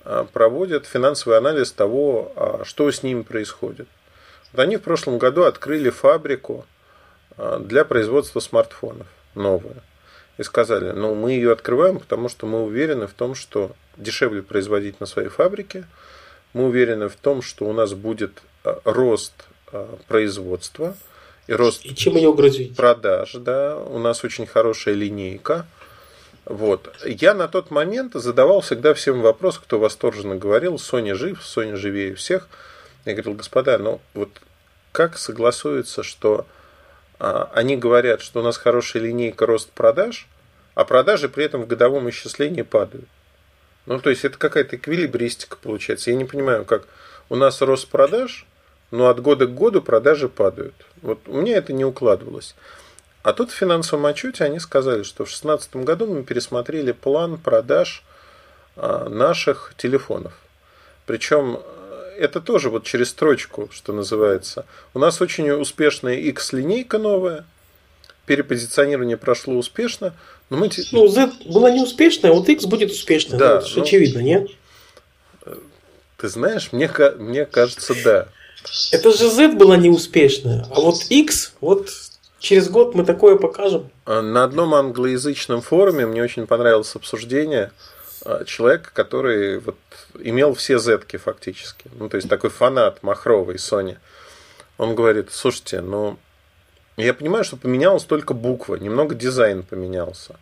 [0.04, 3.88] э, проводит финансовый анализ того, что с ними происходит.
[4.54, 6.66] Они в прошлом году открыли фабрику
[7.60, 9.76] для производства смартфонов новую.
[10.36, 15.00] И сказали, ну мы ее открываем, потому что мы уверены в том, что дешевле производить
[15.00, 15.86] на своей фабрике.
[16.52, 18.42] Мы уверены в том, что у нас будет
[18.84, 19.32] рост
[20.08, 20.96] производства–
[21.50, 22.76] и рост и чем ее угрозить?
[22.76, 25.66] продаж, да, у нас очень хорошая линейка.
[26.44, 26.94] Вот.
[27.04, 32.14] Я на тот момент задавал всегда всем вопрос, кто восторженно говорил, Соня жив, Соня живее
[32.14, 32.48] всех.
[33.04, 34.30] Я говорил, господа, ну вот
[34.92, 36.46] как согласуется, что
[37.18, 40.28] а, они говорят, что у нас хорошая линейка рост продаж,
[40.74, 43.08] а продажи при этом в годовом исчислении падают.
[43.86, 46.10] Ну, то есть это какая-то эквилибристика получается.
[46.10, 46.86] Я не понимаю, как
[47.28, 48.46] у нас рост продаж,
[48.90, 50.74] но от года к году продажи падают.
[51.02, 52.54] Вот у меня это не укладывалось.
[53.22, 58.02] А тут в финансовом отчете они сказали, что в 2016 году мы пересмотрели план продаж
[58.76, 60.32] а, наших телефонов.
[61.06, 64.64] Причем э, это тоже вот через строчку, что называется.
[64.94, 67.44] У нас очень успешная X-линейка новая.
[68.24, 70.14] Перепозиционирование прошло успешно.
[70.48, 70.70] Но мы...
[70.92, 73.38] Ну, Z была не успешная, вот X будет успешная.
[73.38, 74.50] Да, ну, ну, очевидно, нет?
[76.16, 78.28] Ты знаешь, мне, мне кажется, да.
[78.92, 81.88] Это же Z была неуспешная, а вот X, вот
[82.38, 83.90] через год мы такое покажем.
[84.04, 87.72] А на одном англоязычном форуме мне очень понравилось обсуждение
[88.24, 89.76] а, человека, который вот
[90.18, 91.90] имел все зетки фактически.
[91.98, 93.96] Ну, то есть такой фанат Махровой Sony.
[94.78, 96.18] Он говорит, слушайте, ну,
[96.96, 100.36] я понимаю, что поменялась только буква, немного дизайн поменялся.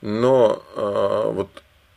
[0.00, 1.48] Но э, вот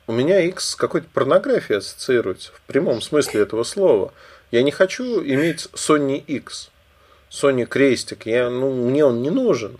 [0.07, 4.13] у меня X с какой-то порнографией ассоциируется, в прямом смысле этого слова.
[4.53, 6.69] Я не хочу иметь Sony X,
[7.31, 9.79] Sony крестик, я, ну, мне он не нужен.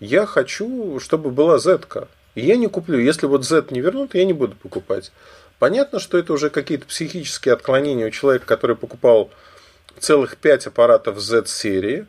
[0.00, 1.80] Я хочу, чтобы была Z.
[1.88, 2.06] -ка.
[2.34, 2.98] И я не куплю.
[2.98, 5.12] Если вот Z не вернут, я не буду покупать.
[5.58, 9.30] Понятно, что это уже какие-то психические отклонения у человека, который покупал
[9.98, 12.04] целых 5 аппаратов Z-серии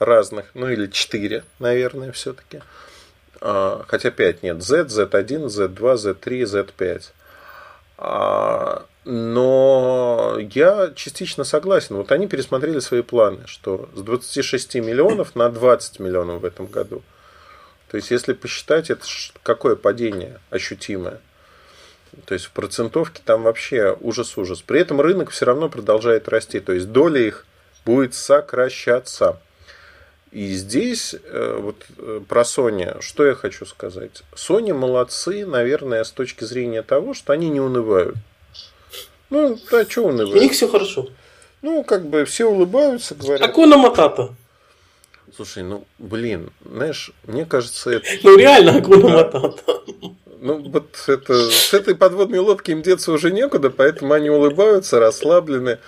[0.00, 2.60] разных, ну или 4, наверное, все-таки.
[3.40, 4.60] А, хотя 5 нет.
[4.64, 7.02] Z, Z1, Z2, Z3, Z5.
[9.04, 11.96] Но я частично согласен.
[11.96, 17.02] Вот они пересмотрели свои планы, что с 26 миллионов на 20 миллионов в этом году.
[17.90, 19.04] То есть, если посчитать, это
[19.42, 21.20] какое падение ощутимое.
[22.26, 24.60] То есть, в процентовке там вообще ужас-ужас.
[24.62, 26.60] При этом рынок все равно продолжает расти.
[26.60, 27.46] То есть, доля их
[27.86, 29.40] будет сокращаться.
[30.30, 34.22] И здесь э, вот э, про Sony, что я хочу сказать.
[34.34, 38.16] Sony молодцы, наверное, с точки зрения того, что они не унывают.
[39.30, 40.36] Ну, да, что унывают?
[40.36, 41.08] У них все хорошо.
[41.62, 43.48] Ну, как бы все улыбаются, говорят.
[43.48, 44.34] Акуна Матата.
[45.34, 48.06] Слушай, ну, блин, знаешь, мне кажется, это...
[48.22, 49.82] Ну, реально Акуна Матата.
[50.40, 55.78] Ну, вот это, с этой подводной лодки им деться уже некуда, поэтому они улыбаются, расслаблены,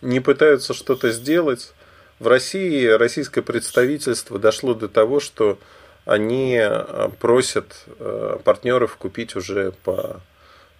[0.00, 1.72] не пытаются что-то сделать
[2.18, 5.58] в России российское представительство дошло до того, что
[6.04, 10.20] они э, просят э, партнеров купить уже по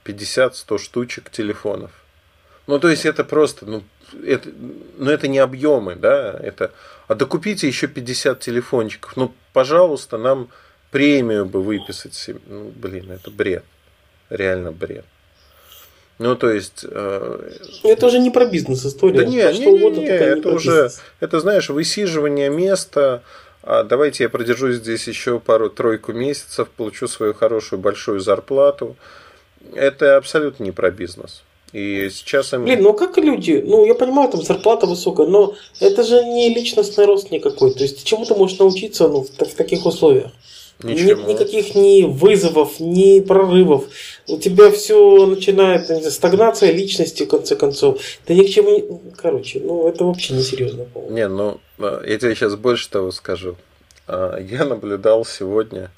[0.04, 1.90] 50-100 штучек телефонов.
[2.68, 3.82] Ну, то есть это просто, ну,
[4.24, 4.50] это,
[4.98, 6.70] ну, это не объемы, да, это,
[7.08, 9.16] а докупите еще 50 телефончиков.
[9.16, 10.50] Ну, пожалуйста, нам
[10.90, 12.30] премию бы выписать.
[12.46, 13.64] Ну, блин, это бред.
[14.28, 15.06] Реально бред.
[16.18, 16.84] Ну, то есть...
[16.86, 17.52] Э...
[17.84, 19.16] Это уже не про бизнес-историю.
[19.16, 21.00] Да не, не, не, не, не это уже, бизнес.
[21.20, 23.22] это, знаешь, высиживание места.
[23.62, 28.94] А давайте я продержусь здесь еще пару-тройку месяцев, получу свою хорошую большую зарплату.
[29.74, 31.44] Это абсолютно не про бизнес.
[31.72, 32.64] И сейчас им...
[32.64, 37.04] Блин, ну как люди, ну я понимаю, там зарплата высокая, но это же не личностный
[37.04, 37.74] рост никакой.
[37.74, 40.30] То есть чему ты можешь научиться ну, в, в таких условиях?
[40.82, 41.08] Ничего.
[41.08, 43.86] Нет никаких ни вызовов, ни прорывов.
[44.28, 48.00] У тебя все начинает знаю, стагнация личности, в конце концов.
[48.24, 48.84] Ты ни к чему не...
[49.16, 50.86] Короче, ну это вообще не серьезно.
[51.10, 53.56] Не, ну а, я тебе сейчас больше того скажу.
[54.06, 55.90] А, я наблюдал сегодня...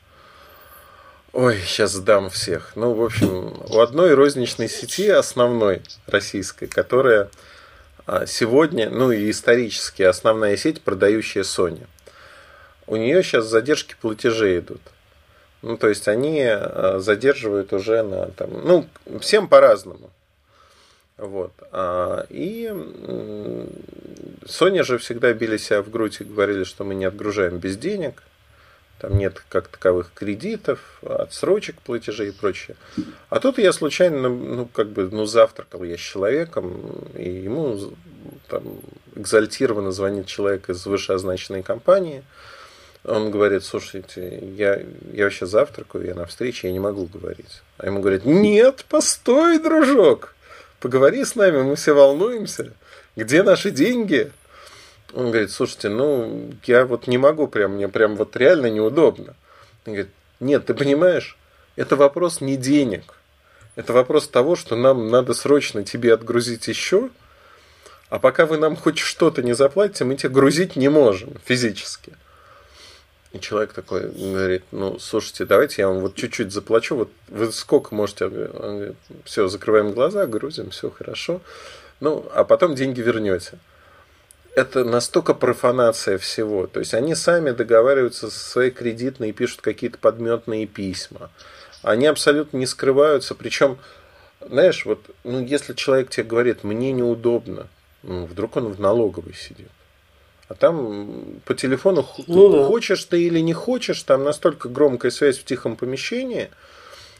[1.32, 2.72] Ой, сейчас сдам всех.
[2.74, 7.30] Ну, в общем, у одной розничной сети, основной российской, которая
[8.06, 11.86] а, сегодня, ну и исторически основная сеть, продающая Sony–
[12.90, 14.80] у нее сейчас задержки платежей идут.
[15.62, 18.86] Ну, то есть они э, задерживают уже на там, ну,
[19.20, 20.10] всем по-разному.
[21.16, 21.52] Вот.
[21.70, 22.68] А, и
[24.44, 28.24] Sony же всегда били себя в грудь и говорили, что мы не отгружаем без денег.
[29.00, 32.76] Там нет как таковых кредитов, отсрочек платежей и прочее.
[33.28, 37.78] А тут я случайно, ну, как бы, ну, завтракал я с человеком, и ему
[38.48, 38.62] там
[39.16, 42.22] экзальтированно звонит человек из вышеозначенной компании–
[43.04, 44.82] он говорит, слушайте, я,
[45.12, 47.62] я вообще завтракаю, я на встрече, я не могу говорить.
[47.78, 50.34] А ему говорят, нет, постой, дружок,
[50.80, 52.72] поговори с нами, мы все волнуемся.
[53.16, 54.30] Где наши деньги?
[55.14, 59.34] Он говорит, слушайте, ну, я вот не могу прям, мне прям вот реально неудобно.
[59.86, 61.36] Он говорит, нет, ты понимаешь,
[61.76, 63.14] это вопрос не денег.
[63.76, 67.10] Это вопрос того, что нам надо срочно тебе отгрузить еще,
[68.08, 72.12] а пока вы нам хоть что-то не заплатите, мы тебе грузить не можем физически.
[73.32, 77.94] И человек такой говорит, ну, слушайте, давайте я вам вот чуть-чуть заплачу, вот вы сколько
[77.94, 78.24] можете?
[78.24, 81.40] Он говорит, все, закрываем глаза, грузим, все хорошо.
[82.00, 83.58] Ну, а потом деньги вернете.
[84.56, 86.66] Это настолько профанация всего.
[86.66, 91.30] То есть они сами договариваются со своей кредитной и пишут какие-то подметные письма.
[91.82, 93.34] Они абсолютно не скрываются.
[93.34, 93.78] Причем
[94.46, 97.66] знаешь, вот, ну, если человек тебе говорит, мне неудобно,
[98.02, 99.68] ну, вдруг он в налоговой сидит.
[100.48, 102.64] А там по телефону ну, да.
[102.64, 106.50] хочешь ты или не хочешь, там настолько громкая связь в тихом помещении,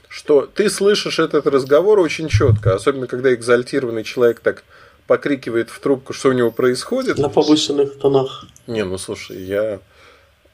[0.09, 4.63] что ты слышишь этот разговор очень четко, особенно когда экзальтированный человек так
[5.07, 7.17] покрикивает в трубку, что у него происходит.
[7.17, 8.45] На повышенных тонах.
[8.67, 9.79] Не, ну слушай, я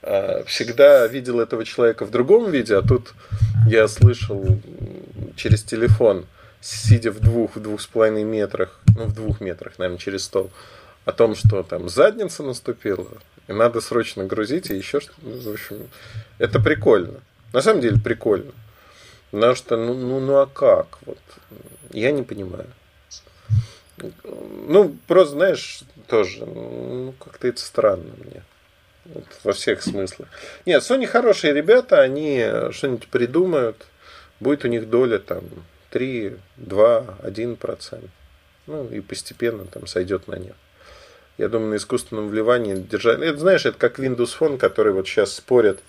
[0.01, 3.13] э, всегда видел этого человека в другом виде, а тут
[3.67, 4.45] я слышал
[5.35, 6.25] через телефон,
[6.61, 10.49] сидя в двух, в двух с половиной метрах, ну в двух метрах, наверное, через стол,
[11.05, 13.07] о том, что там задница наступила,
[13.47, 15.19] и надо срочно грузить, и еще что-то.
[15.21, 15.87] Ну, в общем,
[16.37, 17.21] это прикольно.
[17.53, 18.51] На самом деле прикольно.
[19.31, 20.99] Потому что, ну, ну, ну а как?
[21.05, 21.19] Вот,
[21.91, 22.67] я не понимаю.
[24.67, 28.43] Ну, просто, знаешь, тоже, ну, как-то это странно мне.
[29.05, 30.27] Вот, во всех смыслах.
[30.65, 33.87] Нет, Sony хорошие ребята, они что-нибудь придумают,
[34.39, 35.43] будет у них доля там
[35.91, 38.09] 3, 2, 1 процент.
[38.67, 40.55] Ну, и постепенно там сойдет на нет
[41.37, 43.19] я думаю, на искусственном вливании держать.
[43.19, 45.79] Это, знаешь, это как Windows Phone, который вот сейчас спорят.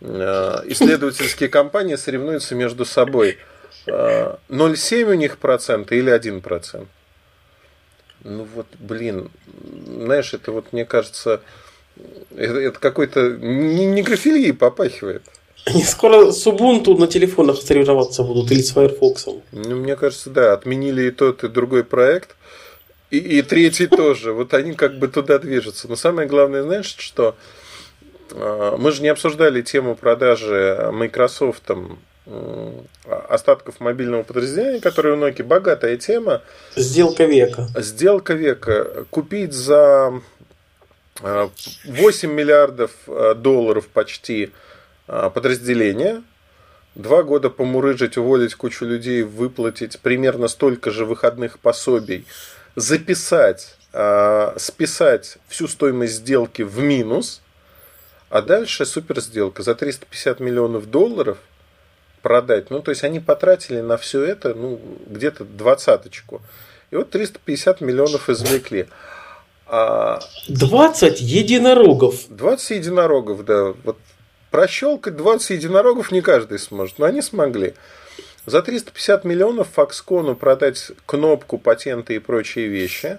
[0.00, 3.38] Э, исследовательские компании соревнуются между собой.
[3.86, 6.88] 0,7 э, у них процента или 1 процент.
[8.24, 9.30] Ну вот, блин,
[9.86, 11.42] знаешь, это вот, мне кажется,
[12.36, 15.22] это, это какой-то некрофилии попахивает.
[15.66, 19.26] Они скоро с Ubuntu на телефонах соревноваться будут или с Firefox.
[19.52, 22.36] Ну, мне кажется, да, отменили и тот, и другой проект.
[23.10, 24.32] И, и третий тоже.
[24.32, 25.88] Вот они как бы туда движутся.
[25.88, 27.34] Но самое главное, знаешь, что
[28.32, 31.98] а, мы же не обсуждали тему продажи Microsoft там,
[33.28, 36.42] остатков мобильного подразделения, которая у Nokia богатая тема.
[36.74, 37.68] Сделка века.
[37.76, 39.04] Сделка века.
[39.10, 40.20] Купить за
[41.20, 44.52] 8 а, миллиардов а, долларов почти
[45.06, 46.22] подразделение,
[46.94, 52.26] два года помурыжить, уволить кучу людей, выплатить примерно столько же выходных пособий–
[52.76, 57.40] записать, э, списать всю стоимость сделки в минус,
[58.30, 61.38] а дальше супер сделка за 350 миллионов долларов
[62.24, 62.70] продать.
[62.70, 66.40] Ну, то есть они потратили на все это, ну, где-то двадцаточку.
[66.90, 68.88] И вот 350 миллионов извлекли.
[69.66, 70.20] А...
[70.48, 72.14] 20 единорогов.
[72.30, 73.74] 20 единорогов, да.
[73.84, 73.98] Вот
[74.50, 77.74] прощелкать 20 единорогов не каждый сможет, но они смогли.
[78.46, 83.18] За 350 миллионов Foxconn продать кнопку, патенты и прочие вещи.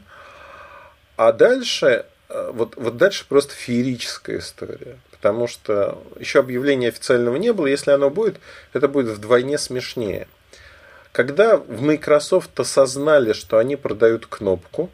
[1.15, 4.97] А дальше, э, вот, вот дальше просто феерическая история.
[5.25, 7.65] Потому что еще объявления официального не было.
[7.65, 8.39] Если оно будет,
[8.73, 10.27] это будет вдвойне смешнее.
[11.13, 14.91] Когда в Microsoft осознали, что они продают кнопку,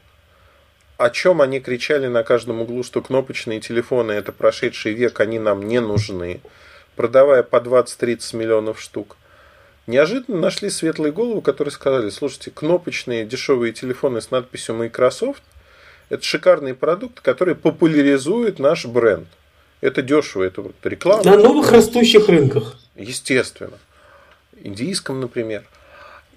[0.96, 5.68] о чем они кричали на каждом углу, что кнопочные телефоны это прошедший век, они нам
[5.68, 6.40] не нужны,
[6.96, 9.18] продавая по 20-30 миллионов штук,
[9.86, 15.44] Неожиданно нашли светлые головы, которые сказали, слушайте, кнопочные дешевые телефоны с надписью Microsoft–
[16.10, 19.28] это шикарный продукт, который популяризует наш бренд.
[19.82, 21.24] Это дешево, это вот реклама.
[21.24, 22.78] На новых растущих рынках.
[22.96, 23.78] Естественно.
[24.64, 25.64] Индийском, например.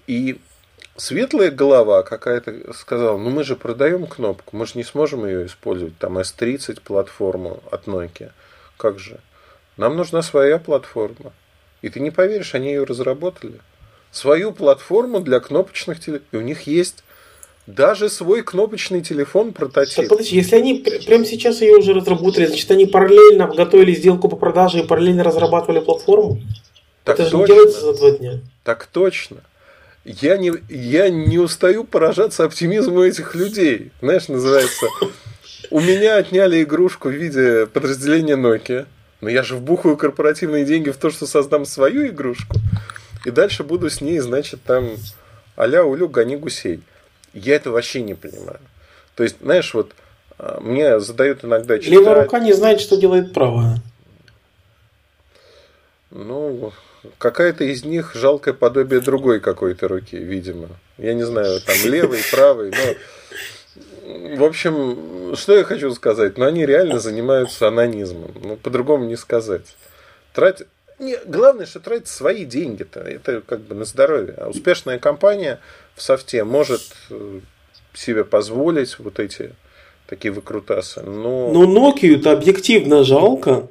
[0.07, 0.39] И
[0.97, 5.97] светлая голова какая-то сказала, ну мы же продаем кнопку, мы же не сможем ее использовать,
[5.97, 8.31] там S30 платформу от Nokia.
[8.77, 9.19] Как же?
[9.77, 11.31] Нам нужна своя платформа.
[11.81, 13.59] И ты не поверишь, они ее разработали.
[14.11, 16.27] Свою платформу для кнопочных телефонов.
[16.31, 17.03] И у них есть
[17.67, 19.95] даже свой кнопочный телефон прототип.
[19.95, 24.35] Так, подожди, если они прямо сейчас ее уже разработали, значит они параллельно готовили сделку по
[24.35, 26.41] продаже и параллельно разрабатывали платформу?
[27.03, 27.37] Так Это точно.
[27.37, 28.39] же не делается за два дня.
[28.63, 29.37] Так точно.
[30.03, 33.91] Я не, я не устаю поражаться оптимизму этих людей.
[34.01, 34.85] Знаешь, называется,
[35.71, 38.85] у меня отняли игрушку в виде подразделения Nokia.
[39.21, 42.57] Но я же вбухаю корпоративные деньги в то, что создам свою игрушку.
[43.25, 44.89] И дальше буду с ней, значит, там
[45.55, 46.81] а-ля улю гони гусей.
[47.35, 48.59] Я это вообще не понимаю.
[49.15, 49.91] То есть, знаешь, вот
[50.37, 51.91] а, мне задают иногда читать...
[51.91, 53.81] Левая рука не знает, что делает правая.
[56.11, 56.71] Ну,
[57.17, 60.69] какая-то из них жалкое подобие другой какой-то руки, видимо.
[60.97, 62.95] Я не знаю, там левый, правый, но
[64.37, 66.37] в общем, что я хочу сказать?
[66.37, 68.31] Ну, они реально занимаются анонизмом.
[68.41, 69.75] Ну, по-другому не сказать.
[70.33, 70.63] Трать...
[70.97, 73.01] Не, главное, что тратить свои деньги-то.
[73.01, 74.35] Это как бы на здоровье.
[74.37, 75.59] А успешная компания
[75.93, 77.39] в софте может э,
[77.93, 79.53] себе позволить вот эти
[80.07, 81.01] такие выкрутасы.
[81.01, 81.51] Но...
[81.51, 83.67] Ну, Nokia-то объективно жалко.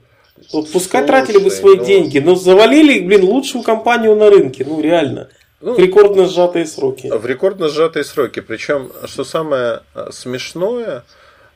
[0.52, 1.84] Вот пускай Слушай, тратили бы свои ну...
[1.84, 4.64] деньги, но завалили, блин, лучшую компанию на рынке.
[4.68, 5.28] Ну, реально.
[5.60, 7.10] Ну, в рекордно сжатые сроки.
[7.10, 8.40] В рекордно сжатые сроки.
[8.40, 11.04] Причем, что самое э, смешное,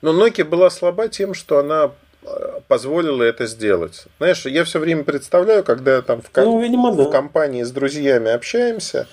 [0.01, 1.91] но ну, Nokia была слаба тем, что она
[2.69, 4.07] позволила это сделать.
[4.19, 7.05] Знаешь, я все время представляю, когда там в, ком- ну, видимо, да.
[7.05, 9.07] в компании с друзьями общаемся,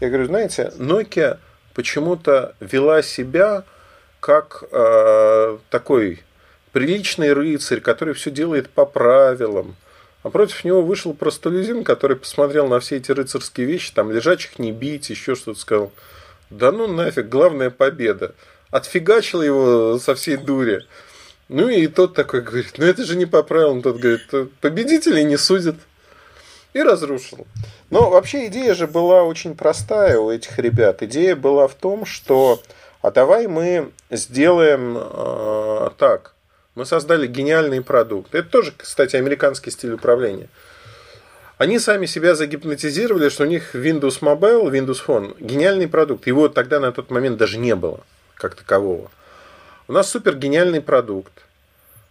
[0.00, 1.38] Я говорю, знаете, Nokia
[1.74, 3.64] почему-то вела себя
[4.20, 6.22] как э, такой
[6.72, 9.76] приличный рыцарь, который все делает по правилам.
[10.22, 14.70] А против него вышел простолюдин, который посмотрел на все эти рыцарские вещи, там лежачих не
[14.70, 15.92] бить, еще что-то сказал.
[16.50, 18.34] Да ну нафиг, главная победа.
[18.70, 20.86] Отфигачил его со всей дури.
[21.52, 23.82] Ну и тот такой говорит, ну это же не по правилам.
[23.82, 24.22] Тот говорит,
[24.60, 25.74] победителей не судят.
[26.74, 27.44] И разрушил.
[27.90, 31.02] Но вообще идея же была очень простая у этих ребят.
[31.02, 32.62] Идея была в том, что
[33.02, 36.34] а давай мы сделаем э, так.
[36.76, 38.32] Мы создали гениальный продукт.
[38.32, 40.48] Это тоже, кстати, американский стиль управления.
[41.58, 46.28] Они сами себя загипнотизировали, что у них Windows Mobile, Windows Phone гениальный продукт.
[46.28, 48.00] Его тогда на тот момент даже не было
[48.36, 49.10] как такового.
[49.90, 51.32] У нас супер гениальный продукт.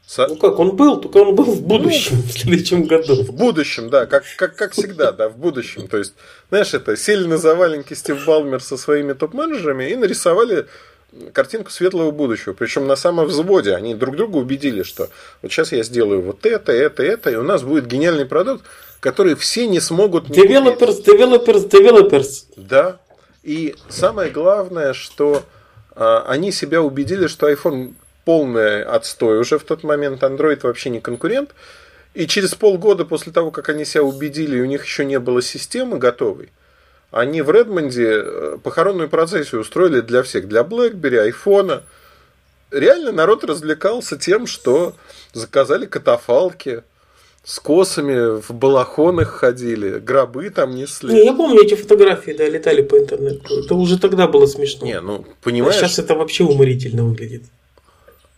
[0.06, 0.28] Со...
[0.28, 3.24] Ну как, он был, только он был в будущем, ну, в следующем году.
[3.24, 5.88] В будущем, да, как, как, как всегда, да, в будущем.
[5.88, 6.14] То есть,
[6.50, 10.68] знаешь, это сели на заваленке Стив Балмер со своими топ-менеджерами и нарисовали
[11.32, 12.52] картинку светлого будущего.
[12.52, 15.08] Причем на самом взводе они друг друга убедили, что
[15.42, 18.66] вот сейчас я сделаю вот это, это, это, и у нас будет гениальный продукт,
[19.00, 20.28] который все не смогут...
[20.28, 22.44] Не developers, developers, developers.
[22.58, 23.00] Да.
[23.42, 25.44] И самое главное, что
[26.00, 27.94] они себя убедили, что iPhone
[28.24, 31.52] полный отстой уже в тот момент, Android вообще не конкурент.
[32.14, 35.98] И через полгода после того, как они себя убедили, у них еще не было системы
[35.98, 36.52] готовой,
[37.12, 41.84] они в Редмонде э, похоронную процессию устроили для всех, для BlackBerry, айфона.
[42.72, 44.96] Реально народ развлекался тем, что
[45.34, 46.84] заказали катафалки,
[47.44, 51.14] с косами в балахонах ходили, гробы там несли.
[51.14, 53.64] Не, я помню эти фотографии, да, летали по интернету.
[53.64, 54.86] Это уже тогда было смешно.
[54.86, 55.76] Не, ну, понимаешь...
[55.76, 57.44] А сейчас это вообще уморительно выглядит.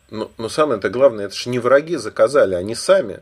[0.10, 3.22] Но, но самое-то главное, это же не враги заказали, они сами.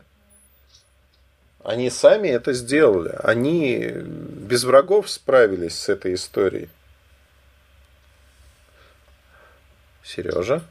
[1.62, 3.14] Они сами это сделали.
[3.22, 6.68] Они без врагов справились с этой историей.
[10.02, 10.62] Сережа?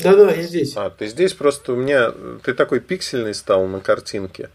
[0.00, 0.76] Да-да, я здесь.
[0.76, 2.12] А, ты здесь просто у меня...
[2.42, 4.50] Ты такой пиксельный стал на картинке.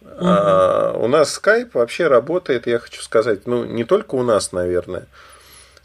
[0.00, 0.10] Угу.
[0.18, 5.06] А, у нас Skype вообще работает, я хочу сказать, ну, не только у нас, наверное.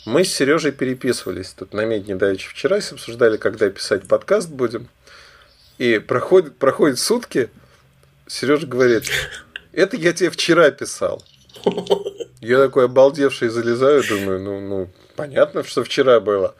[0.05, 4.87] Мы с Сережей переписывались тут на медне давеча вчера, обсуждали, когда писать подкаст будем.
[5.77, 7.49] И проходит, проходит сутки,
[8.27, 9.05] Сережа говорит,
[9.71, 11.23] это я тебе вчера писал.
[12.41, 16.55] Я такой обалдевший залезаю, думаю, ну, ну, понятно, что вчера было.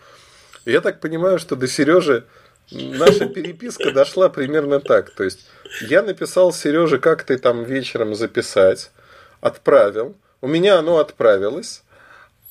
[0.70, 2.26] Я так понимаю, что до Сережи
[2.72, 5.10] наша переписка дошла примерно так.
[5.12, 5.48] То есть
[5.82, 8.92] я написал Сереже, как ты там вечером записать,
[9.42, 10.16] отправил.
[10.42, 11.84] У меня оно отправилось,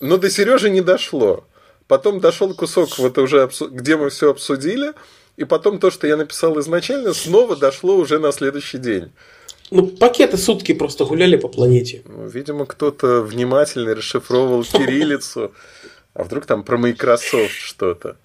[0.01, 1.45] но до Сережи не дошло.
[1.87, 4.93] Потом дошел кусок, вот уже, где мы все обсудили,
[5.37, 9.11] и потом то, что я написал изначально, снова дошло уже на следующий день.
[9.71, 12.03] Ну, пакеты сутки просто гуляли по планете.
[12.07, 15.53] Ну, видимо, кто-то внимательно расшифровывал кириллицу.
[16.19, 18.17] А вдруг там про Microsoft что-то.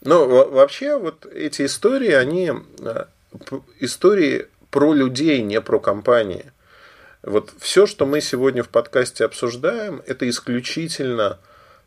[0.00, 2.50] Но вообще вот эти истории, они
[2.80, 3.04] э,
[3.78, 6.50] истории про людей, не про компании.
[7.22, 11.38] Вот все, что мы сегодня в подкасте обсуждаем, это исключительно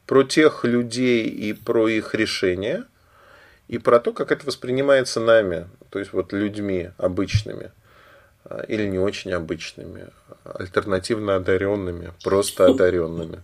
[0.06, 2.86] про тех людей и про их решения,
[3.68, 7.74] и про то, как это воспринимается нами, то есть вот людьми обычными
[8.46, 10.08] э, или не очень обычными,
[10.46, 13.42] альтернативно одаренными, просто одаренными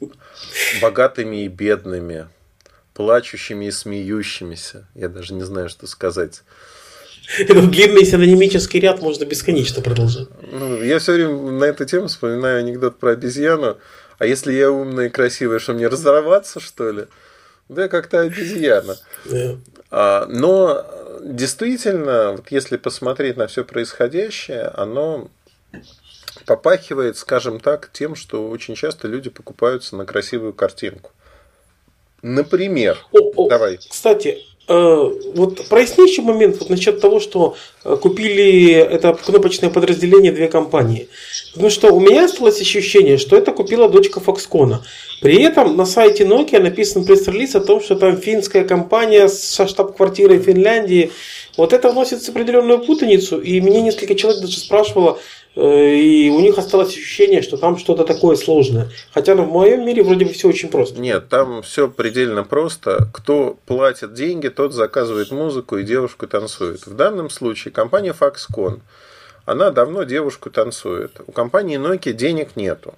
[0.82, 2.28] богатыми и бедными,
[2.94, 4.86] плачущими и смеющимися.
[4.94, 6.42] Я даже не знаю, что сказать.
[7.38, 10.28] Этот длинный синонимический ряд можно бесконечно продолжать.
[10.50, 13.76] Ну, я все время на эту тему вспоминаю анекдот про обезьяну.
[14.18, 17.04] А если я умная и красивая, что мне разорваться, что ли?
[17.68, 18.96] Да, как-то обезьяна.
[19.26, 19.58] Yeah.
[19.90, 20.86] А, но
[21.22, 25.30] действительно, вот если посмотреть на все происходящее, оно
[26.48, 31.10] попахивает, скажем так, тем, что очень часто люди покупаются на красивую картинку.
[32.22, 33.78] Например, о, о, давай.
[33.86, 34.72] Кстати, э,
[35.34, 41.10] вот проясни еще момент вот насчет того, что э, купили это кнопочное подразделение две компании.
[41.52, 44.78] Потому что у меня осталось ощущение, что это купила дочка Foxconn.
[45.20, 50.38] При этом на сайте Nokia написан пресс-релиз о том, что там финская компания со штаб-квартирой
[50.38, 51.12] Финляндии.
[51.58, 53.38] Вот это вносит определенную путаницу.
[53.38, 55.18] И меня несколько человек даже спрашивало,
[55.58, 58.90] и у них осталось ощущение, что там что-то такое сложное.
[59.12, 61.00] Хотя в моем мире вроде бы все очень просто.
[61.00, 63.08] Нет, там все предельно просто.
[63.12, 66.86] Кто платит деньги, тот заказывает музыку и девушку танцует.
[66.86, 68.80] В данном случае компания Foxconn,
[69.46, 71.20] она давно девушку танцует.
[71.26, 72.94] У компании Nokia денег нету.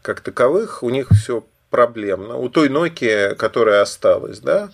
[0.00, 2.36] Как таковых у них все проблемно.
[2.36, 4.70] У той Nokia, которая осталась, да,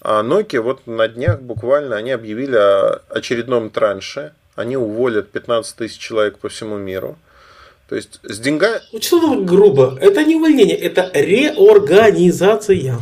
[0.00, 5.98] а Nokia вот на днях буквально они объявили о очередном транше они уволят 15 тысяч
[5.98, 7.16] человек по всему миру.
[7.88, 8.80] То есть с деньгами...
[8.92, 9.98] Ну что грубо?
[10.00, 12.98] Это не увольнение, это реорганизация.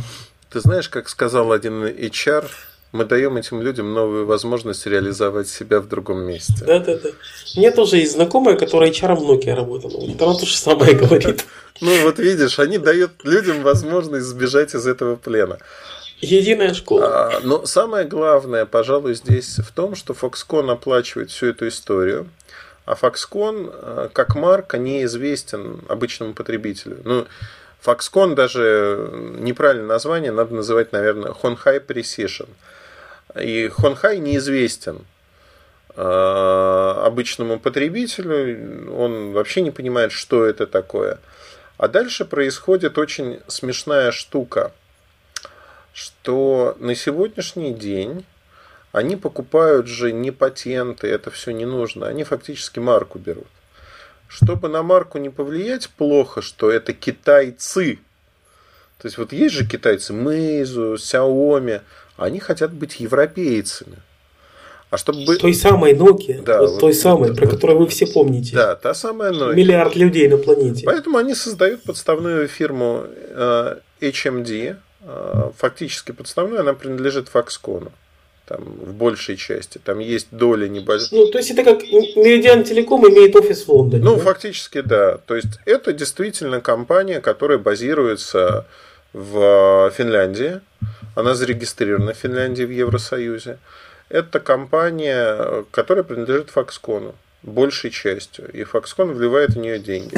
[0.49, 2.45] Ты знаешь, как сказал один HR,
[2.91, 6.53] мы даем этим людям новую возможность реализовать себя в другом месте.
[6.65, 7.09] Да, да, да.
[7.55, 10.05] У меня тоже есть знакомая, которая HR в Nokia работала.
[10.05, 11.45] Вот она то же самое говорит.
[11.81, 15.57] Ну вот видишь, они дают людям возможность сбежать из этого плена.
[16.23, 17.35] Единая школа.
[17.35, 22.29] А, но самое главное, пожалуй, здесь в том, что Foxconn оплачивает всю эту историю.
[22.85, 27.01] А Foxconn, э, как марка, неизвестен обычному потребителю.
[27.03, 27.27] Ну,
[27.85, 29.09] Foxconn даже
[29.39, 32.47] неправильное название, надо называть, наверное, Honhai Precision.
[33.39, 35.01] И Honhai неизвестен
[35.95, 41.19] э, обычному потребителю, он вообще не понимает, что это такое.
[41.77, 44.71] А дальше происходит очень смешная штука,
[45.93, 48.25] что на сегодняшний день
[48.91, 52.07] они покупают же не патенты, это все не нужно.
[52.07, 53.47] Они фактически марку берут.
[54.27, 57.99] Чтобы на марку не повлиять, плохо, что это китайцы.
[58.97, 61.81] То есть вот есть же китайцы, Meizu, Xiaomi,
[62.17, 63.97] они хотят быть европейцами.
[64.89, 65.37] А чтобы...
[65.37, 68.55] Той самой Nokia, да, вот, вот той самой, вот, про вот, которую вы все помните.
[68.55, 69.55] Да, та самая Nokia.
[69.55, 70.85] Миллиард людей на планете.
[70.85, 74.75] Поэтому они создают подставную фирму э, HMD.
[75.05, 77.91] Э, фактически подставную, она принадлежит Foxconn
[78.45, 79.79] там, в большей части.
[79.83, 81.19] Там есть доля небольшая.
[81.19, 84.03] Ну, то есть это как Meridian Telecom имеет офис в Лондоне.
[84.03, 84.21] Ну, да?
[84.21, 85.17] фактически, да.
[85.17, 88.65] То есть это действительно компания, которая базируется
[89.11, 90.61] в Финляндии.
[91.15, 93.57] Она зарегистрирована в Финляндии в Евросоюзе.
[94.09, 97.13] Это компания, которая принадлежит Foxconn
[97.43, 98.51] большей частью.
[98.51, 100.17] И Foxconn вливает в нее деньги.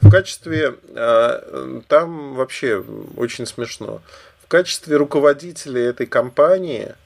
[0.00, 0.74] В качестве...
[0.94, 2.84] А, там вообще
[3.16, 4.02] очень смешно.
[4.42, 6.94] В качестве руководителя этой компании–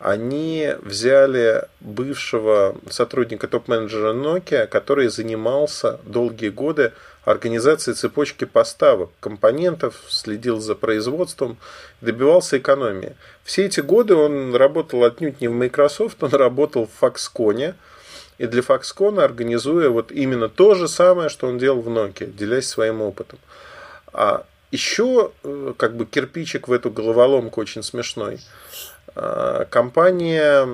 [0.00, 6.94] они взяли бывшего сотрудника топ-менеджера Nokia, который занимался долгие годы
[7.26, 11.58] организацией цепочки поставок компонентов, следил за производством,
[12.00, 13.14] добивался экономии.
[13.44, 17.74] Все эти годы он работал отнюдь не в Microsoft, он работал в Foxconn,
[18.40, 22.68] и для Foxconn организуя вот именно то же самое, что он делал в Nokia, делясь
[22.68, 23.38] своим опытом.
[24.12, 28.40] А еще э, как бы кирпичик в эту головоломку очень смешной–
[29.16, 30.66] Э, компания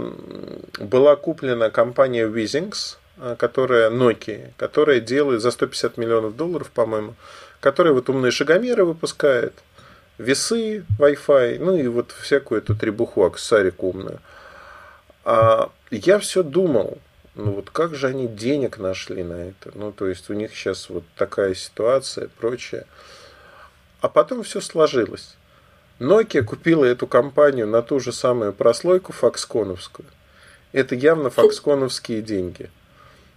[0.78, 7.14] была куплена компания Wizings, э, которая Nokia, которая делает за 150 миллионов долларов, по-моему,
[7.60, 9.54] которая вот умные шагомеры выпускает,
[10.18, 14.20] весы, Wi-Fi, ну и вот всякую эту требуху, аксессуарику умную.
[15.24, 16.98] А я все думал,
[17.36, 19.70] ну вот как же они денег нашли на это?
[19.74, 22.86] Ну, то есть у них сейчас вот такая ситуация прочее.
[24.00, 25.36] А потом все сложилось.
[25.98, 30.06] Nokia купила эту компанию на ту же самую прослойку фоксконовскую.
[30.72, 32.70] Это явно фоксконовские деньги.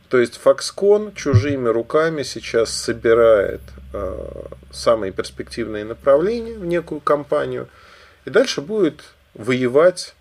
[0.10, 3.62] То есть Foxconn чужими руками сейчас собирает
[3.94, 7.70] э, самые перспективные направления в некую компанию
[8.26, 9.02] и дальше будет
[9.36, 10.16] воевать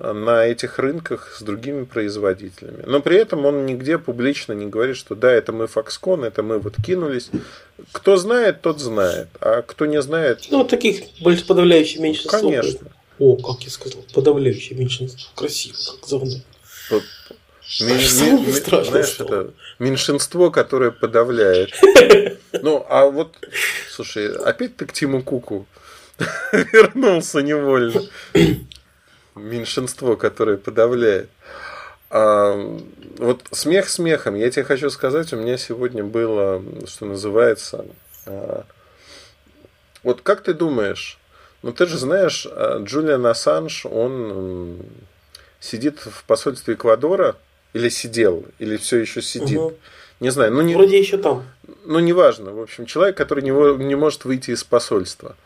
[0.00, 2.82] на этих рынках с другими производителями.
[2.86, 6.58] Но при этом он нигде публично не говорит, что да, это мы Foxconn, это мы
[6.58, 7.30] вот кинулись.
[7.92, 9.28] Кто знает, тот знает.
[9.40, 10.46] А кто не знает...
[10.50, 12.40] Ну, таких больше подавляющее меньшинство.
[12.40, 12.88] Конечно.
[13.18, 15.30] О, как я сказал, подавляющее меньшинство.
[15.34, 16.42] Красиво, как завно.
[18.84, 21.70] знаешь, это меньшинство, которое подавляет.
[22.62, 23.36] Ну, а вот,
[23.90, 25.66] слушай, опять ты к Тиму Куку
[26.52, 28.02] вернулся невольно
[29.40, 31.28] меньшинство, которое подавляет.
[32.10, 32.54] А,
[33.18, 34.34] вот смех смехом.
[34.34, 37.84] Я тебе хочу сказать, у меня сегодня было, что называется,
[38.26, 38.64] а,
[40.02, 41.18] вот как ты думаешь,
[41.62, 44.78] ну ты же знаешь, а, Джулиан Ассанж, он
[45.60, 47.36] сидит в посольстве Эквадора,
[47.72, 49.58] или сидел, или все еще сидит.
[49.58, 49.74] Угу.
[50.20, 50.74] Не знаю, ну не.
[50.74, 51.44] Вроде еще там.
[51.84, 52.52] Ну, неважно.
[52.52, 53.50] В общем, человек, который не,
[53.84, 55.36] не может выйти из посольства.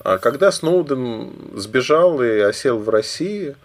[0.00, 3.56] А когда Сноуден сбежал и осел в России,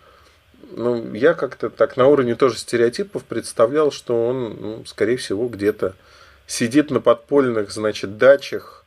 [0.72, 5.94] ну, я как-то так на уровне тоже стереотипов представлял, что он, ну, скорее всего, где-то
[6.48, 8.86] сидит на подпольных, значит, дачах,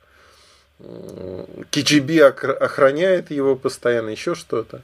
[1.71, 4.83] КГБ охраняет его постоянно, еще что-то.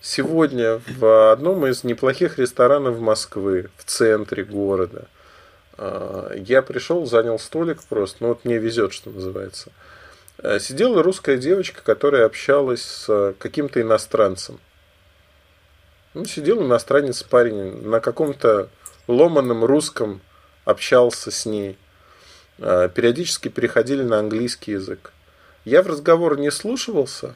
[0.00, 5.08] Сегодня в одном из неплохих ресторанов Москвы, в центре города,
[5.76, 9.72] а, я пришел, занял столик просто, ну вот мне везет, что называется–
[10.58, 14.58] сидела русская девочка, которая общалась с э, каким-то иностранцем.
[16.14, 18.68] Ну, сидел иностранец парень на каком-то
[19.06, 20.20] ломаном русском
[20.64, 21.78] общался с ней.
[22.58, 25.12] Э, периодически переходили на английский язык.
[25.64, 27.34] Я в разговор не слушался,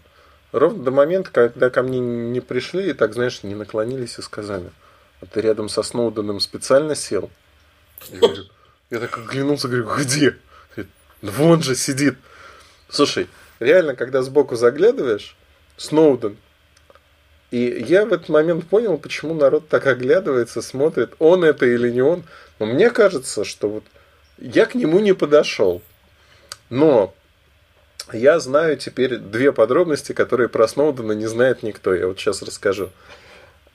[0.52, 4.70] ровно до момента, когда ко мне не пришли и так, знаешь, не наклонились и сказали,
[5.20, 7.30] а ты рядом со Сноуденом специально сел?
[8.10, 8.44] Я говорю,
[8.90, 10.36] Я так оглянулся, говорю, где?
[10.74, 10.92] Говорит,
[11.22, 12.16] «Да вон же сидит.
[12.88, 13.28] Слушай,
[13.60, 15.36] реально, когда сбоку заглядываешь,
[15.76, 16.36] Сноуден.
[17.50, 22.02] И я в этот момент понял, почему народ так оглядывается, смотрит, он это или не
[22.02, 22.24] он.
[22.58, 23.84] Но мне кажется, что вот
[24.38, 25.82] я к нему не подошел.
[26.70, 27.14] Но
[28.12, 31.94] я знаю теперь две подробности, которые про Сноудена не знает никто.
[31.94, 32.90] Я вот сейчас расскажу.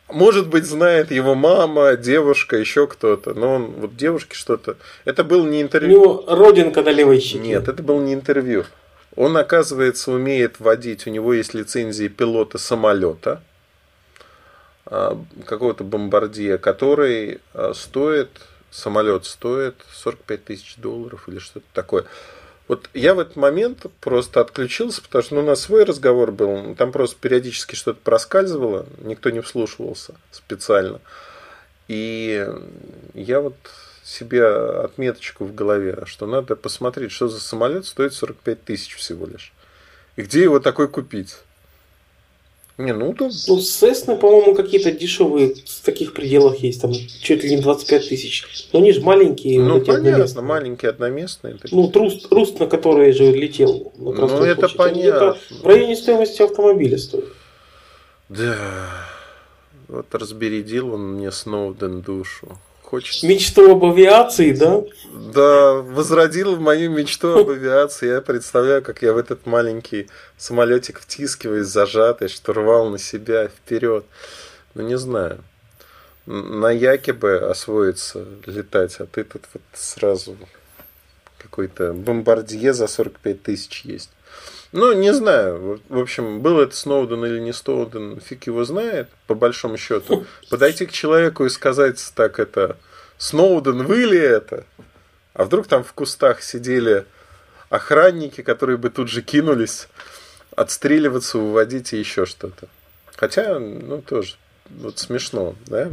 [0.10, 3.34] Может быть, знает его мама, девушка, еще кто-то.
[3.34, 4.76] Но он, вот девушки что-то...
[5.06, 6.02] Это был не интервью.
[6.02, 7.40] У него родинка на левой щеке.
[7.40, 8.66] Нет, это был не интервью.
[9.20, 11.06] Он, оказывается, умеет водить.
[11.06, 13.44] У него есть лицензия пилота самолета
[14.86, 18.30] а, какого-то бомбардия, который а, стоит,
[18.72, 22.06] самолет стоит 45 тысяч долларов или что-то такое.
[22.70, 26.74] Вот я в этот момент просто отключился, потому что ну, у нас свой разговор был,
[26.76, 31.02] там просто периодически что-то проскальзывало, никто не вслушивался специально.
[31.90, 32.48] И
[33.16, 33.58] я вот
[34.10, 39.54] себе отметочку в голове, что надо посмотреть, что за самолет стоит 45 тысяч всего лишь.
[40.16, 41.36] И где его такой купить?
[42.78, 43.30] Не, ну то...
[43.48, 48.70] Ну, Cessna, по-моему, какие-то дешевые в таких пределах есть, там чуть ли не 25 тысяч.
[48.72, 49.60] Но они же маленькие.
[49.60, 51.56] Ну, вот понятно, маленькие одноместные.
[51.56, 51.76] Такие.
[51.78, 53.92] Ну, труст, руст, на который же летел.
[53.98, 54.78] На ну, это площади.
[54.78, 55.38] понятно.
[55.62, 57.26] в районе стоимости автомобиля стоит.
[58.30, 58.56] Да.
[59.90, 62.58] Вот разбередил он мне Сноуден душу.
[62.90, 63.28] Хочется.
[63.28, 64.82] Мечту об авиации, да?
[65.14, 68.08] Да, возродил мою мечту об авиации.
[68.08, 74.06] Я представляю, как я в этот маленький самолетик втискиваюсь, зажатый, штурвал на себя вперед.
[74.74, 75.44] Ну, не знаю.
[76.26, 80.36] На Яке бы освоиться летать, а ты тут вот сразу
[81.38, 84.10] какой-то бомбардье за 45 тысяч есть.
[84.72, 85.82] Ну, не знаю.
[85.90, 90.26] В общем, был это Сноуден или не Сноуден, фиг его знает, по большому счету.
[90.50, 92.78] Подойти к человеку и сказать так это,
[93.18, 94.66] Сноуден, вы ли это?
[95.34, 97.06] А вдруг там в кустах сидели
[97.70, 99.88] охранники, которые бы тут же кинулись
[100.56, 102.68] отстреливаться, уводить и еще что-то.
[103.16, 104.36] Хотя, ну, тоже,
[104.70, 105.90] вот смешно, да?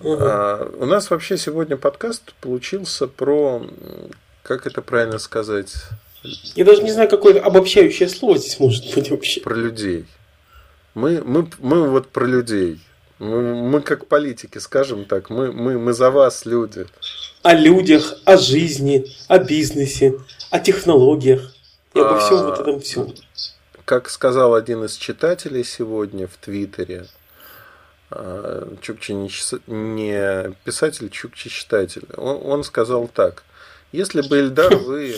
[0.00, 0.18] Угу.
[0.20, 3.66] А, у нас вообще сегодня подкаст получился про,
[4.42, 5.74] как это правильно сказать,
[6.54, 9.40] я даже не знаю, какое обобщающее слово здесь может быть вообще.
[9.40, 10.06] Про людей.
[10.94, 12.80] Мы, мы, мы вот про людей.
[13.18, 16.86] Мы, мы как политики, скажем так, мы, мы, мы за вас, люди.
[17.42, 20.18] О людях, о жизни, о бизнесе,
[20.50, 21.54] о технологиях.
[21.94, 23.14] И обо всем а, вот этом всем.
[23.84, 27.06] Как сказал один из читателей сегодня в Твиттере,
[28.10, 29.30] а, Чукчи не,
[29.66, 32.06] не писатель, Чукчи читатель.
[32.16, 33.44] Он, он сказал так.
[33.92, 35.16] Если бы, Эльдар, вы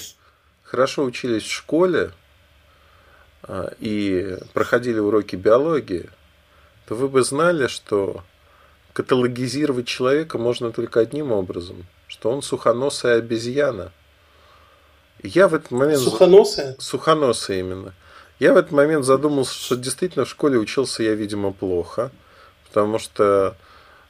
[0.66, 2.10] хорошо учились в школе
[3.42, 6.10] а, и проходили уроки биологии,
[6.86, 8.22] то вы бы знали, что
[8.92, 13.92] каталогизировать человека можно только одним образом, что он сухоносая обезьяна.
[15.22, 16.00] Я в этот момент...
[16.00, 16.76] Сухоносая?
[16.78, 17.94] Сухоносая именно.
[18.38, 22.10] Я в этот момент задумался, что действительно в школе учился я, видимо, плохо,
[22.66, 23.56] потому что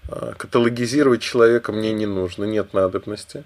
[0.09, 3.45] а, каталогизировать человека мне не нужно, нет надобности.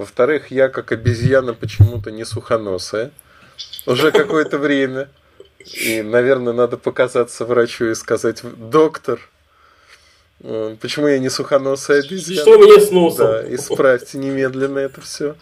[0.00, 3.10] Во-вторых, я как обезьяна почему-то не сухоносая.
[3.84, 5.10] Уже какое-то время.
[5.58, 9.20] И, наверное, надо показаться врачу и сказать, доктор,
[10.42, 12.40] э, почему я не сухоносая обезьяна?
[12.40, 13.26] Что мне с носом?
[13.26, 15.36] Да, исправьте немедленно это все.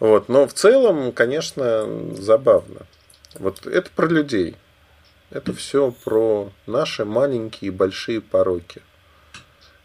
[0.00, 0.28] Вот.
[0.28, 2.82] Но в целом, конечно, забавно.
[3.38, 4.54] Вот это про людей.
[5.30, 8.82] Это все про наши маленькие и большие пороки.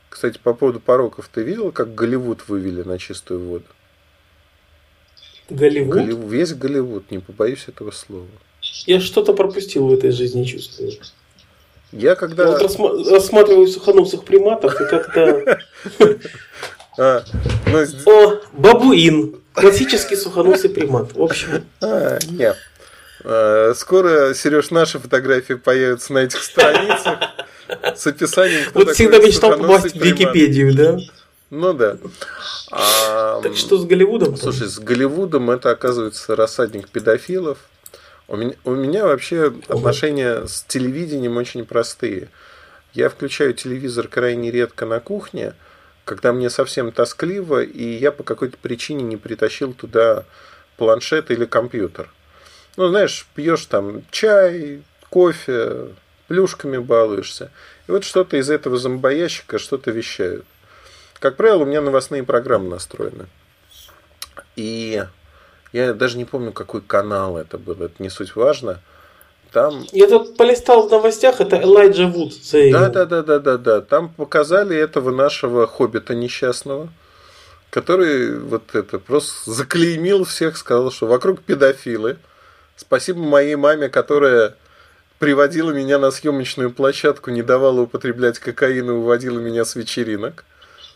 [0.09, 3.65] Кстати, по поводу пороков, ты видел, как Голливуд вывели на чистую воду?
[5.49, 5.95] Голливуд?
[5.95, 8.27] Голливуд весь Голливуд, не побоюсь этого слова.
[8.85, 10.93] Я что-то пропустил в этой жизни, чувствую.
[11.91, 12.43] Я когда...
[12.43, 15.59] Я вот рассма- рассматриваю сухоносых приматов и как-то...
[17.01, 17.23] А,
[17.67, 19.39] ну, О, бабуин.
[19.53, 21.13] Классический сухоносый примат.
[21.13, 21.63] В общем.
[21.79, 22.57] А, нет.
[23.23, 27.19] А, скоро, Сереж, наши фотографии появятся на этих страницах
[27.95, 28.69] с описанием.
[28.73, 30.97] Вот всегда мечтал попасть в Википедию, да?
[31.49, 31.97] Ну да.
[32.71, 34.37] А, так что с Голливудом?
[34.37, 37.57] Слушай, с Голливудом это оказывается рассадник педофилов.
[38.27, 42.29] У меня, у меня вообще отношения с телевидением очень простые.
[42.93, 45.53] Я включаю телевизор крайне редко на кухне,
[46.05, 50.25] когда мне совсем тоскливо, и я по какой-то причине не притащил туда
[50.77, 52.11] планшет или компьютер.
[52.77, 55.89] Ну, знаешь, пьешь там чай, кофе,
[56.29, 57.51] плюшками балуешься.
[57.87, 60.45] И вот что-то из этого зомбоящика что-то вещают.
[61.19, 63.25] Как правило, у меня новостные программы настроены.
[64.55, 65.03] И
[65.73, 68.79] я даже не помню, какой канал это был, это не суть важно.
[69.51, 69.85] Там...
[69.91, 72.33] Я тут полистал в новостях, это Элайджа Вуд.
[72.53, 73.81] Да, да, да, да, да, да.
[73.81, 76.89] Там показали этого нашего хоббита несчастного,
[77.71, 82.17] который вот это просто заклеймил всех, сказал, что вокруг педофилы.
[82.75, 84.55] Спасибо моей маме, которая
[85.19, 90.45] приводила меня на съемочную площадку, не давала употреблять кокаин и уводила меня с вечеринок.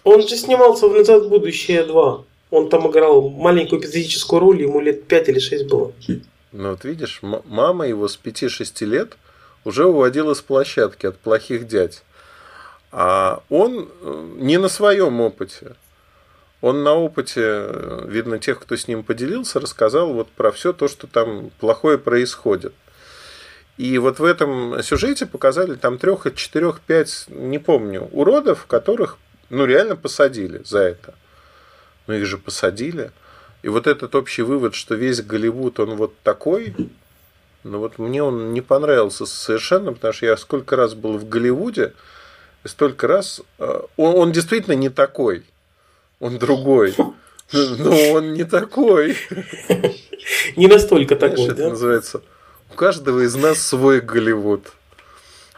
[0.03, 2.23] Он же снимался в «Назад в будущее 2».
[2.51, 5.91] Он там играл маленькую эпизодическую роль, ему лет 5 или 6 было.
[6.51, 9.17] Ну вот видишь, мама его с 5-6 лет
[9.65, 12.03] уже уводила с площадки от плохих дядь.
[12.91, 15.75] А он э, не на своем опыте.
[16.61, 20.87] Он на опыте, э, видно, тех, кто с ним поделился, рассказал вот про все то,
[20.87, 22.73] что там плохое происходит.
[23.77, 29.17] И вот в этом сюжете показали там трех, четырех, пять, не помню, уродов, которых
[29.49, 31.15] ну реально посадили за это.
[32.07, 33.11] Ну их же посадили.
[33.63, 36.75] И вот этот общий вывод, что весь Голливуд, он вот такой,
[37.63, 41.93] ну вот мне он не понравился совершенно, потому что я сколько раз был в Голливуде,
[42.65, 43.41] столько раз...
[43.57, 45.43] Э, он, он действительно не такой.
[46.19, 46.95] Он другой.
[47.51, 49.17] Но он не такой.
[50.55, 52.21] Не настолько такой, Это называется
[52.73, 54.73] у каждого из нас свой Голливуд.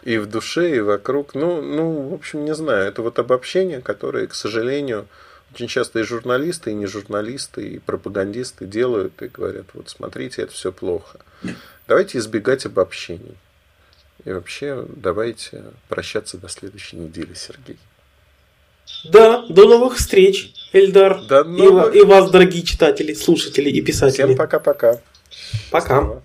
[0.04, 1.34] И в душе, и вокруг.
[1.34, 2.88] Ну, ну, в общем, не знаю.
[2.88, 5.08] Это вот обобщение, которое, к сожалению,
[5.54, 10.52] очень часто и журналисты, и не журналисты, и пропагандисты делают и говорят, вот смотрите, это
[10.52, 11.20] все плохо.
[11.88, 13.36] Давайте избегать обобщений.
[14.26, 17.78] И вообще давайте прощаться до следующей недели, Сергей.
[19.06, 21.24] Да, до новых встреч, Эльдар.
[21.26, 21.96] До новых...
[21.96, 24.26] и, и вас, дорогие читатели, слушатели и писатели.
[24.26, 25.00] Всем пока-пока.
[25.72, 26.00] Пока.
[26.00, 26.08] -пока.
[26.08, 26.22] пока.